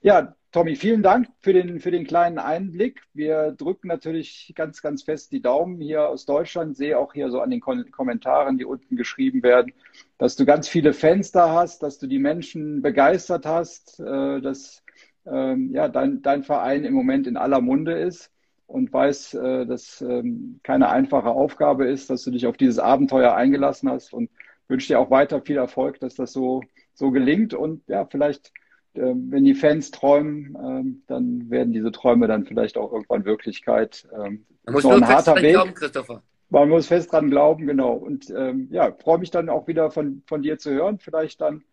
Ja, 0.02 0.36
Tommy, 0.52 0.76
vielen 0.76 1.04
Dank 1.04 1.28
für 1.40 1.52
den, 1.52 1.80
für 1.80 1.92
den 1.92 2.06
kleinen 2.06 2.38
Einblick. 2.38 3.02
Wir 3.14 3.52
drücken 3.52 3.88
natürlich 3.88 4.54
ganz, 4.56 4.82
ganz 4.82 5.04
fest 5.04 5.32
die 5.32 5.42
Daumen 5.42 5.82
hier 5.82 6.08
aus 6.08 6.26
Deutschland. 6.26 6.78
Sehe 6.78 6.98
auch 6.98 7.14
hier 7.14 7.30
so 7.30 7.42
an 7.42 7.50
den 7.50 7.60
Kommentaren, 7.60 8.58
die 8.58 8.66
unten 8.66 8.96
geschrieben 8.96 9.44
werden, 9.44 9.74
dass 10.18 10.36
du 10.36 10.46
ganz 10.46 10.68
viele 10.68 10.94
Fans 10.94 11.32
da 11.32 11.54
hast, 11.54 11.84
dass 11.84 12.00
du 12.00 12.08
die 12.08 12.20
Menschen 12.20 12.82
begeistert 12.82 13.46
hast, 13.46 14.00
äh, 14.00 14.42
dass 14.42 14.84
ähm, 15.26 15.72
ja, 15.74 15.90
dein, 15.90 16.22
dein 16.22 16.44
Verein 16.44 16.86
im 16.86 16.94
Moment 16.94 17.28
in 17.28 17.36
aller 17.36 17.62
Munde 17.62 18.00
ist 18.00 18.32
und 18.68 18.92
weiß, 18.92 19.34
äh, 19.34 19.66
dass 19.66 20.02
ähm, 20.02 20.60
keine 20.62 20.90
einfache 20.90 21.30
Aufgabe 21.30 21.88
ist, 21.88 22.10
dass 22.10 22.24
du 22.24 22.32
dich 22.32 22.46
auf 22.46 22.58
dieses 22.58 22.80
Abenteuer 22.80 23.34
eingelassen 23.34 23.90
hast 23.90 24.14
und 24.14 24.30
wünsche 24.68 24.88
dir 24.88 25.00
auch 25.00 25.10
weiter 25.10 25.42
viel 25.42 25.58
Erfolg, 25.58 26.00
dass 26.00 26.16
das 26.16 26.34
so, 26.34 26.62
so 26.94 27.12
gelingt 27.12 27.54
und 27.54 27.82
ja, 27.88 28.06
vielleicht, 28.06 28.52
äh, 28.94 29.14
wenn 29.16 29.46
die 29.46 29.56
Fans 29.56 29.92
träumen, 29.92 30.56
äh, 30.56 31.02
dann 31.08 31.50
werden 31.50 31.72
diese 31.72 31.92
Träume 31.92 32.28
dann 32.28 32.46
vielleicht 32.46 32.78
auch 32.78 32.92
irgendwann 32.92 33.26
Wirklichkeit. 33.26 34.08
Ähm, 34.14 34.46
Man 34.66 34.74
muss 34.74 34.84
nur 34.84 34.96
ein 34.96 35.08
harter 35.08 35.36
Weg. 35.38 35.54
Glauben, 35.54 35.74
Christopher. 35.74 36.22
Man 36.50 36.70
muss 36.70 36.88
fest 36.88 37.12
dran 37.12 37.30
glauben, 37.30 37.68
genau. 37.68 37.94
Und 37.94 38.30
ähm, 38.30 38.68
ja, 38.72 38.94
freue 38.94 39.18
mich 39.18 39.32
dann 39.32 39.50
auch 39.50 39.68
wieder 39.68 39.92
von, 39.92 40.24
von 40.28 40.42
dir 40.42 40.58
zu 40.58 40.72
hören, 40.72 40.98
vielleicht 40.98 41.42
dann, 41.42 41.64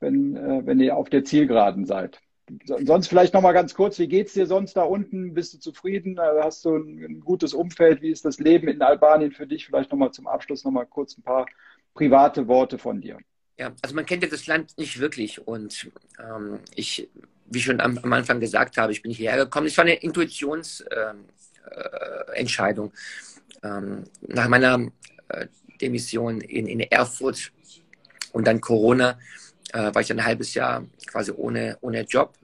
wenn, 0.00 0.36
äh, 0.36 0.62
wenn 0.64 0.80
ihr 0.80 0.96
auf 0.96 1.08
der 1.08 1.24
Zielgeraden 1.24 1.86
seid. 1.86 2.20
Sonst 2.64 3.08
vielleicht 3.08 3.34
noch 3.34 3.42
mal 3.42 3.52
ganz 3.52 3.74
kurz, 3.74 3.98
wie 3.98 4.08
geht's 4.08 4.32
dir 4.34 4.46
sonst 4.46 4.74
da 4.74 4.82
unten? 4.82 5.34
Bist 5.34 5.54
du 5.54 5.58
zufrieden? 5.58 6.18
Äh, 6.18 6.42
hast 6.42 6.64
du 6.64 6.76
ein, 6.76 7.04
ein 7.04 7.20
gutes 7.20 7.54
Umfeld? 7.54 8.02
Wie 8.02 8.10
ist 8.10 8.24
das 8.24 8.38
Leben 8.38 8.68
in 8.68 8.82
Albanien 8.82 9.32
für 9.32 9.46
dich? 9.46 9.66
Vielleicht 9.66 9.90
noch 9.90 9.98
mal 9.98 10.12
zum 10.12 10.26
Abschluss 10.26 10.64
noch 10.64 10.70
mal 10.70 10.86
kurz 10.86 11.18
ein 11.18 11.22
paar 11.22 11.46
private 11.94 12.48
Worte 12.48 12.78
von 12.78 13.00
dir. 13.00 13.18
Ja, 13.58 13.72
also 13.82 13.94
man 13.94 14.06
kennt 14.06 14.22
ja 14.22 14.28
das 14.28 14.46
Land 14.46 14.78
nicht 14.78 15.00
wirklich 15.00 15.46
und 15.46 15.90
ähm, 16.20 16.60
ich, 16.76 17.08
wie 17.46 17.60
schon 17.60 17.80
am, 17.80 17.98
am, 17.98 18.12
Anfang 18.12 18.38
gesagt 18.38 18.76
habe, 18.76 18.92
ich 18.92 19.02
bin 19.02 19.10
hierher 19.10 19.44
gekommen. 19.44 19.66
Es 19.66 19.76
war 19.76 19.84
eine 19.84 19.94
Intuitionsentscheidung. 19.94 22.92
Ähm, 23.62 23.62
äh, 23.62 23.78
ähm, 23.78 24.04
nach 24.28 24.48
meiner 24.48 24.86
äh, 25.28 25.46
Demission 25.80 26.40
in, 26.40 26.68
in 26.68 26.80
Erfurt 26.80 27.50
und 28.32 28.46
dann 28.46 28.60
Corona 28.60 29.18
äh, 29.72 29.92
war 29.92 30.00
ich 30.00 30.12
ein 30.12 30.24
halbes 30.24 30.54
Jahr 30.54 30.86
quasi 31.06 31.32
ohne, 31.32 31.76
ohne 31.80 32.02
Job. 32.02 32.34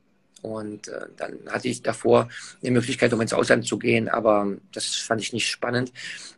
Und 0.44 0.88
äh, 0.88 1.06
dann 1.16 1.38
hatte 1.48 1.68
ich 1.68 1.80
davor 1.80 2.28
eine 2.60 2.70
Möglichkeit, 2.70 3.10
um 3.14 3.20
ins 3.22 3.32
Ausland 3.32 3.66
zu 3.66 3.78
gehen, 3.78 4.10
aber 4.10 4.46
das 4.72 4.94
fand 4.94 5.22
ich 5.22 5.32
nicht 5.32 5.48
spannend. 5.48 5.90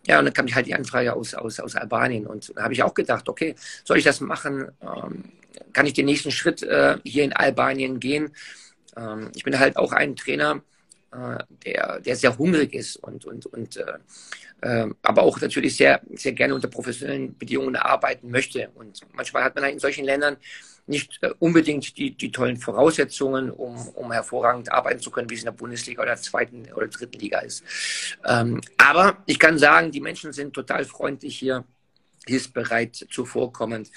Ja, 0.06 0.20
und 0.20 0.26
dann 0.26 0.32
kam 0.32 0.54
halt 0.54 0.66
die 0.66 0.76
Anfrage 0.76 1.12
aus, 1.12 1.34
aus, 1.34 1.58
aus 1.58 1.74
Albanien. 1.74 2.24
Und 2.24 2.52
da 2.54 2.62
habe 2.62 2.72
ich 2.72 2.84
auch 2.84 2.94
gedacht, 2.94 3.28
okay, 3.28 3.56
soll 3.82 3.98
ich 3.98 4.04
das 4.04 4.20
machen? 4.20 4.68
Ähm, 4.80 5.24
kann 5.72 5.86
ich 5.86 5.92
den 5.94 6.06
nächsten 6.06 6.30
Schritt 6.30 6.62
äh, 6.62 6.98
hier 7.02 7.24
in 7.24 7.32
Albanien 7.32 7.98
gehen? 7.98 8.30
Ähm, 8.96 9.32
ich 9.34 9.42
bin 9.42 9.58
halt 9.58 9.76
auch 9.76 9.90
ein 9.90 10.14
Trainer, 10.14 10.62
äh, 11.10 11.38
der, 11.64 11.98
der 11.98 12.14
sehr 12.14 12.38
hungrig 12.38 12.74
ist 12.74 12.94
und, 12.98 13.24
und, 13.24 13.46
und 13.46 13.76
äh, 13.76 13.94
äh, 14.60 14.86
aber 15.02 15.24
auch 15.24 15.40
natürlich 15.40 15.76
sehr, 15.76 16.00
sehr 16.14 16.32
gerne 16.32 16.54
unter 16.54 16.68
professionellen 16.68 17.36
Bedingungen 17.36 17.74
arbeiten 17.74 18.30
möchte. 18.30 18.70
Und 18.76 19.00
manchmal 19.14 19.42
hat 19.42 19.56
man 19.56 19.64
halt 19.64 19.74
in 19.74 19.80
solchen 19.80 20.04
Ländern 20.04 20.36
nicht 20.86 21.18
äh, 21.22 21.30
unbedingt 21.38 21.96
die, 21.98 22.12
die 22.12 22.30
tollen 22.30 22.56
Voraussetzungen, 22.56 23.50
um, 23.50 23.76
um 23.88 24.12
hervorragend 24.12 24.70
arbeiten 24.70 25.00
zu 25.00 25.10
können, 25.10 25.28
wie 25.28 25.34
es 25.34 25.40
in 25.40 25.46
der 25.46 25.52
Bundesliga 25.52 26.02
oder 26.02 26.12
der 26.12 26.22
zweiten 26.22 26.66
oder 26.74 26.86
dritten 26.88 27.18
Liga 27.18 27.40
ist. 27.40 27.64
Ähm, 28.24 28.60
aber 28.76 29.18
ich 29.26 29.38
kann 29.38 29.58
sagen, 29.58 29.90
die 29.90 30.00
Menschen 30.00 30.32
sind 30.32 30.54
total 30.54 30.84
freundlich 30.84 31.38
hier, 31.38 31.64
hilfsbereit, 32.26 33.06
zuvorkommend. 33.10 33.90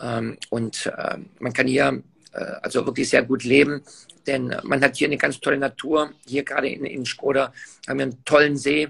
Ähm, 0.00 0.38
und 0.50 0.86
äh, 0.86 1.18
man 1.38 1.52
kann 1.52 1.66
hier 1.66 2.02
äh, 2.32 2.38
also 2.62 2.84
wirklich 2.86 3.08
sehr 3.08 3.22
gut 3.22 3.44
leben, 3.44 3.82
denn 4.26 4.56
man 4.62 4.82
hat 4.82 4.96
hier 4.96 5.08
eine 5.08 5.18
ganz 5.18 5.40
tolle 5.40 5.58
Natur. 5.58 6.12
Hier 6.26 6.44
gerade 6.44 6.68
in, 6.68 6.84
in 6.84 7.04
Skoda 7.04 7.52
haben 7.88 7.98
wir 7.98 8.06
einen 8.06 8.24
tollen 8.24 8.56
See. 8.56 8.88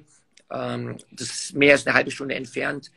Ähm, 0.50 0.98
das 1.10 1.52
Meer 1.52 1.74
ist 1.74 1.86
eine 1.86 1.94
halbe 1.96 2.10
Stunde 2.10 2.34
entfernt. 2.34 2.90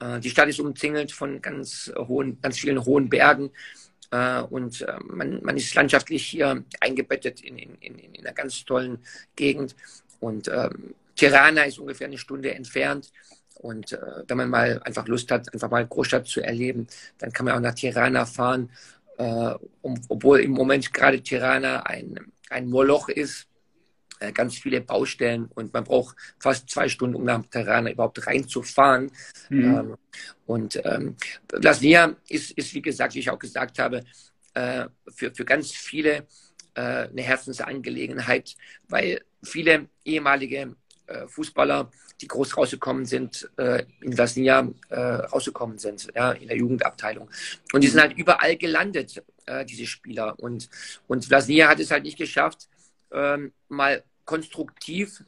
Äh, 0.00 0.20
die 0.20 0.30
Stadt 0.30 0.48
ist 0.48 0.60
umzingelt 0.60 1.12
von 1.12 1.40
ganz 1.40 1.92
hohen, 1.96 2.40
ganz 2.40 2.58
vielen 2.58 2.84
hohen 2.84 3.08
Bergen. 3.08 3.50
Äh, 4.10 4.40
und 4.42 4.82
äh, 4.82 4.94
man, 5.04 5.40
man 5.42 5.56
ist 5.56 5.74
landschaftlich 5.74 6.26
hier 6.26 6.64
eingebettet 6.80 7.40
in, 7.40 7.58
in, 7.58 7.74
in, 7.80 7.98
in 7.98 8.26
einer 8.26 8.34
ganz 8.34 8.64
tollen 8.64 8.98
Gegend. 9.34 9.74
Und 10.20 10.48
ähm, 10.48 10.94
Tirana 11.14 11.62
ist 11.64 11.78
ungefähr 11.78 12.06
eine 12.06 12.18
Stunde 12.18 12.54
entfernt. 12.54 13.10
Und 13.56 13.92
äh, 13.92 13.98
wenn 14.28 14.36
man 14.36 14.50
mal 14.50 14.80
einfach 14.84 15.08
Lust 15.08 15.30
hat, 15.30 15.52
einfach 15.52 15.70
mal 15.70 15.86
Großstadt 15.86 16.26
zu 16.26 16.40
erleben, 16.40 16.86
dann 17.18 17.32
kann 17.32 17.46
man 17.46 17.54
auch 17.54 17.60
nach 17.60 17.74
Tirana 17.74 18.26
fahren. 18.26 18.70
Äh, 19.18 19.54
um, 19.82 20.00
obwohl 20.08 20.40
im 20.40 20.52
Moment 20.52 20.92
gerade 20.92 21.22
Tirana 21.22 21.80
ein, 21.80 22.32
ein 22.50 22.68
Moloch 22.68 23.08
ist, 23.08 23.46
ganz 24.32 24.56
viele 24.58 24.80
Baustellen 24.80 25.46
und 25.54 25.72
man 25.72 25.84
braucht 25.84 26.16
fast 26.38 26.70
zwei 26.70 26.88
Stunden, 26.88 27.16
um 27.16 27.24
nach 27.24 27.44
Tirana 27.46 27.90
überhaupt 27.90 28.26
reinzufahren. 28.26 29.10
Mhm. 29.48 29.64
Ähm, 29.64 29.96
und 30.46 30.80
ähm, 30.84 31.16
Lasnia 31.52 32.16
ist, 32.28 32.52
ist, 32.52 32.74
wie 32.74 32.82
gesagt, 32.82 33.14
wie 33.14 33.20
ich 33.20 33.30
auch 33.30 33.38
gesagt 33.38 33.78
habe, 33.78 34.04
äh, 34.54 34.86
für, 35.14 35.34
für 35.34 35.44
ganz 35.44 35.72
viele 35.72 36.26
äh, 36.74 36.80
eine 36.80 37.22
Herzensangelegenheit, 37.22 38.56
weil 38.88 39.20
viele 39.42 39.88
ehemalige 40.04 40.76
äh, 41.06 41.26
Fußballer, 41.28 41.90
die 42.20 42.28
groß 42.28 42.56
rausgekommen 42.56 43.04
sind, 43.04 43.48
äh, 43.58 43.84
in 44.00 44.12
Lasnia 44.12 44.68
äh, 44.88 44.98
rausgekommen 44.98 45.78
sind, 45.78 46.08
ja, 46.14 46.32
in 46.32 46.48
der 46.48 46.56
Jugendabteilung. 46.56 47.30
Und 47.72 47.84
die 47.84 47.88
sind 47.88 48.00
halt 48.00 48.16
überall 48.16 48.56
gelandet, 48.56 49.22
äh, 49.46 49.64
diese 49.64 49.86
Spieler. 49.86 50.38
Und, 50.38 50.68
und 51.06 51.28
Lasnia 51.28 51.68
hat 51.68 51.80
es 51.80 51.90
halt 51.90 52.04
nicht 52.04 52.18
geschafft, 52.18 52.68
ähm, 53.12 53.52
mal 53.68 54.02
konstruktiv 54.24 55.22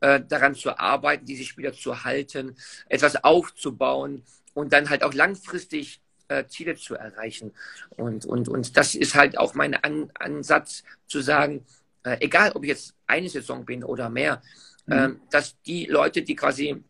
äh, 0.00 0.20
daran 0.20 0.54
zu 0.54 0.78
arbeiten, 0.78 1.24
diese 1.24 1.44
Spieler 1.44 1.72
zu 1.72 2.04
halten, 2.04 2.56
etwas 2.88 3.22
aufzubauen 3.24 4.22
und 4.54 4.72
dann 4.72 4.90
halt 4.90 5.02
auch 5.02 5.14
langfristig 5.14 6.00
äh, 6.28 6.46
Ziele 6.46 6.76
zu 6.76 6.94
erreichen. 6.94 7.52
Und, 7.96 8.24
und, 8.24 8.48
und 8.48 8.76
das 8.76 8.94
ist 8.94 9.14
halt 9.14 9.38
auch 9.38 9.54
mein 9.54 9.74
An 9.74 10.10
Ansatz 10.14 10.82
zu 11.06 11.20
sagen, 11.20 11.64
äh, 12.04 12.16
egal 12.20 12.52
ob 12.52 12.64
ich 12.64 12.70
jetzt 12.70 12.94
eine 13.06 13.28
Saison 13.28 13.64
bin 13.64 13.84
oder 13.84 14.08
mehr, 14.08 14.42
mhm. 14.86 14.92
äh, 14.92 15.10
dass 15.30 15.60
die 15.62 15.86
Leute, 15.86 16.22
die 16.22 16.36
quasi 16.36 16.82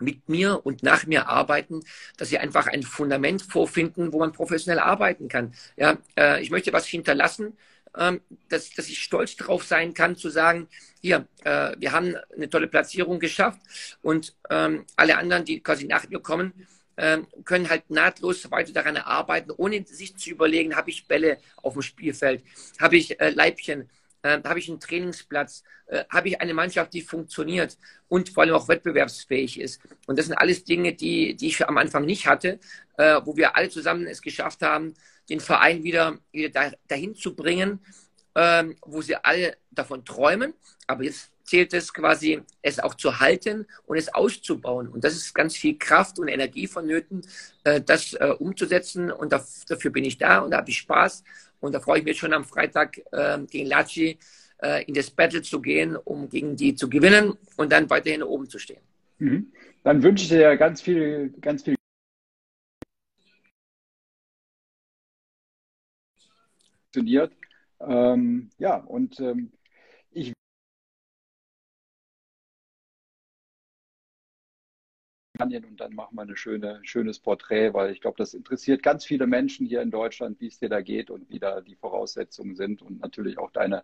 mit 0.00 0.28
mir 0.28 0.64
und 0.64 0.82
nach 0.82 1.06
mir 1.06 1.28
arbeiten, 1.28 1.80
dass 2.16 2.28
sie 2.28 2.38
einfach 2.38 2.66
ein 2.66 2.82
Fundament 2.82 3.42
vorfinden, 3.42 4.12
wo 4.12 4.18
man 4.18 4.32
professionell 4.32 4.80
arbeiten 4.80 5.28
kann. 5.28 5.54
Ja, 5.76 5.98
äh, 6.16 6.42
ich 6.42 6.50
möchte 6.50 6.72
was 6.72 6.86
hinterlassen, 6.86 7.56
ähm, 7.96 8.20
dass, 8.48 8.70
dass 8.70 8.88
ich 8.88 9.02
stolz 9.02 9.36
darauf 9.36 9.64
sein 9.64 9.94
kann, 9.94 10.16
zu 10.16 10.30
sagen, 10.30 10.68
hier, 11.00 11.26
äh, 11.44 11.74
wir 11.78 11.92
haben 11.92 12.16
eine 12.34 12.48
tolle 12.48 12.66
Platzierung 12.66 13.18
geschafft 13.18 13.60
und 14.02 14.34
ähm, 14.50 14.84
alle 14.96 15.16
anderen, 15.18 15.44
die 15.44 15.60
quasi 15.60 15.86
nach 15.86 16.08
mir 16.08 16.20
kommen, 16.20 16.66
ähm, 16.96 17.26
können 17.44 17.68
halt 17.68 17.90
nahtlos 17.90 18.50
weiter 18.50 18.72
daran 18.72 18.96
arbeiten, 18.96 19.50
ohne 19.56 19.84
sich 19.86 20.16
zu 20.16 20.30
überlegen, 20.30 20.76
habe 20.76 20.90
ich 20.90 21.06
Bälle 21.06 21.38
auf 21.56 21.72
dem 21.74 21.82
Spielfeld, 21.82 22.44
habe 22.80 22.96
ich 22.96 23.18
äh, 23.20 23.30
Leibchen, 23.30 23.88
äh, 24.22 24.40
habe 24.44 24.58
ich 24.58 24.68
einen 24.68 24.80
Trainingsplatz, 24.80 25.64
äh, 25.86 26.04
habe 26.08 26.28
ich 26.28 26.40
eine 26.40 26.54
Mannschaft, 26.54 26.94
die 26.94 27.02
funktioniert 27.02 27.76
und 28.08 28.28
vor 28.28 28.44
allem 28.44 28.54
auch 28.54 28.68
wettbewerbsfähig 28.68 29.60
ist. 29.60 29.80
Und 30.06 30.18
das 30.18 30.26
sind 30.26 30.36
alles 30.36 30.64
Dinge, 30.64 30.94
die, 30.94 31.34
die 31.34 31.48
ich 31.48 31.66
am 31.66 31.78
Anfang 31.78 32.04
nicht 32.04 32.26
hatte, 32.26 32.58
äh, 32.96 33.20
wo 33.24 33.36
wir 33.36 33.56
alle 33.56 33.68
zusammen 33.68 34.06
es 34.06 34.22
geschafft 34.22 34.62
haben, 34.62 34.94
den 35.28 35.40
Verein 35.40 35.82
wieder, 35.82 36.18
wieder 36.32 36.72
dahin 36.88 37.14
zu 37.14 37.34
bringen, 37.34 37.80
ähm, 38.34 38.76
wo 38.82 39.02
sie 39.02 39.16
alle 39.16 39.56
davon 39.70 40.04
träumen. 40.04 40.54
Aber 40.86 41.04
jetzt 41.04 41.30
zählt 41.44 41.74
es 41.74 41.92
quasi, 41.92 42.42
es 42.62 42.80
auch 42.80 42.94
zu 42.94 43.20
halten 43.20 43.66
und 43.86 43.96
es 43.96 44.12
auszubauen. 44.12 44.88
Und 44.88 45.04
das 45.04 45.14
ist 45.14 45.34
ganz 45.34 45.56
viel 45.56 45.78
Kraft 45.78 46.18
und 46.18 46.28
Energie 46.28 46.66
vonnöten, 46.66 47.22
äh, 47.64 47.80
das 47.80 48.14
äh, 48.14 48.34
umzusetzen. 48.38 49.10
Und 49.10 49.32
dafür 49.32 49.90
bin 49.90 50.04
ich 50.04 50.18
da 50.18 50.38
und 50.38 50.50
da 50.50 50.58
habe 50.58 50.70
ich 50.70 50.78
Spaß. 50.78 51.24
Und 51.60 51.72
da 51.72 51.80
freue 51.80 52.00
ich 52.00 52.04
mich 52.04 52.18
schon 52.18 52.32
am 52.32 52.44
Freitag 52.44 52.98
äh, 53.12 53.38
gegen 53.50 53.66
Laci 53.66 54.18
in 54.86 54.94
das 54.94 55.10
Battle 55.10 55.42
zu 55.42 55.60
gehen, 55.60 55.94
um 55.94 56.30
gegen 56.30 56.56
die 56.56 56.74
zu 56.74 56.88
gewinnen 56.88 57.34
und 57.56 57.70
dann 57.70 57.90
weiterhin 57.90 58.22
oben 58.22 58.48
zu 58.48 58.58
stehen. 58.58 58.80
Mhm. 59.18 59.52
Dann 59.82 60.02
wünsche 60.02 60.22
ich 60.22 60.30
dir 60.30 60.56
ganz 60.56 60.80
viel, 60.80 61.34
ganz 61.42 61.64
viel 61.64 61.74
funktioniert. 66.94 67.32
Ähm, 67.80 68.50
ja, 68.58 68.76
und 68.76 69.18
ähm, 69.20 69.52
ich 70.12 70.32
und 75.40 75.80
dann 75.80 75.94
machen 75.94 76.14
wir 76.16 76.22
ein 76.22 76.36
schöne, 76.36 76.80
schönes 76.84 77.18
Porträt, 77.18 77.74
weil 77.74 77.90
ich 77.92 78.00
glaube, 78.00 78.16
das 78.18 78.34
interessiert 78.34 78.82
ganz 78.82 79.04
viele 79.04 79.26
Menschen 79.26 79.66
hier 79.66 79.82
in 79.82 79.90
Deutschland, 79.90 80.40
wie 80.40 80.46
es 80.46 80.58
dir 80.60 80.68
da 80.68 80.80
geht 80.80 81.10
und 81.10 81.28
wie 81.28 81.40
da 81.40 81.60
die 81.60 81.74
Voraussetzungen 81.74 82.54
sind 82.54 82.82
und 82.82 83.00
natürlich 83.00 83.38
auch 83.38 83.50
deine, 83.50 83.82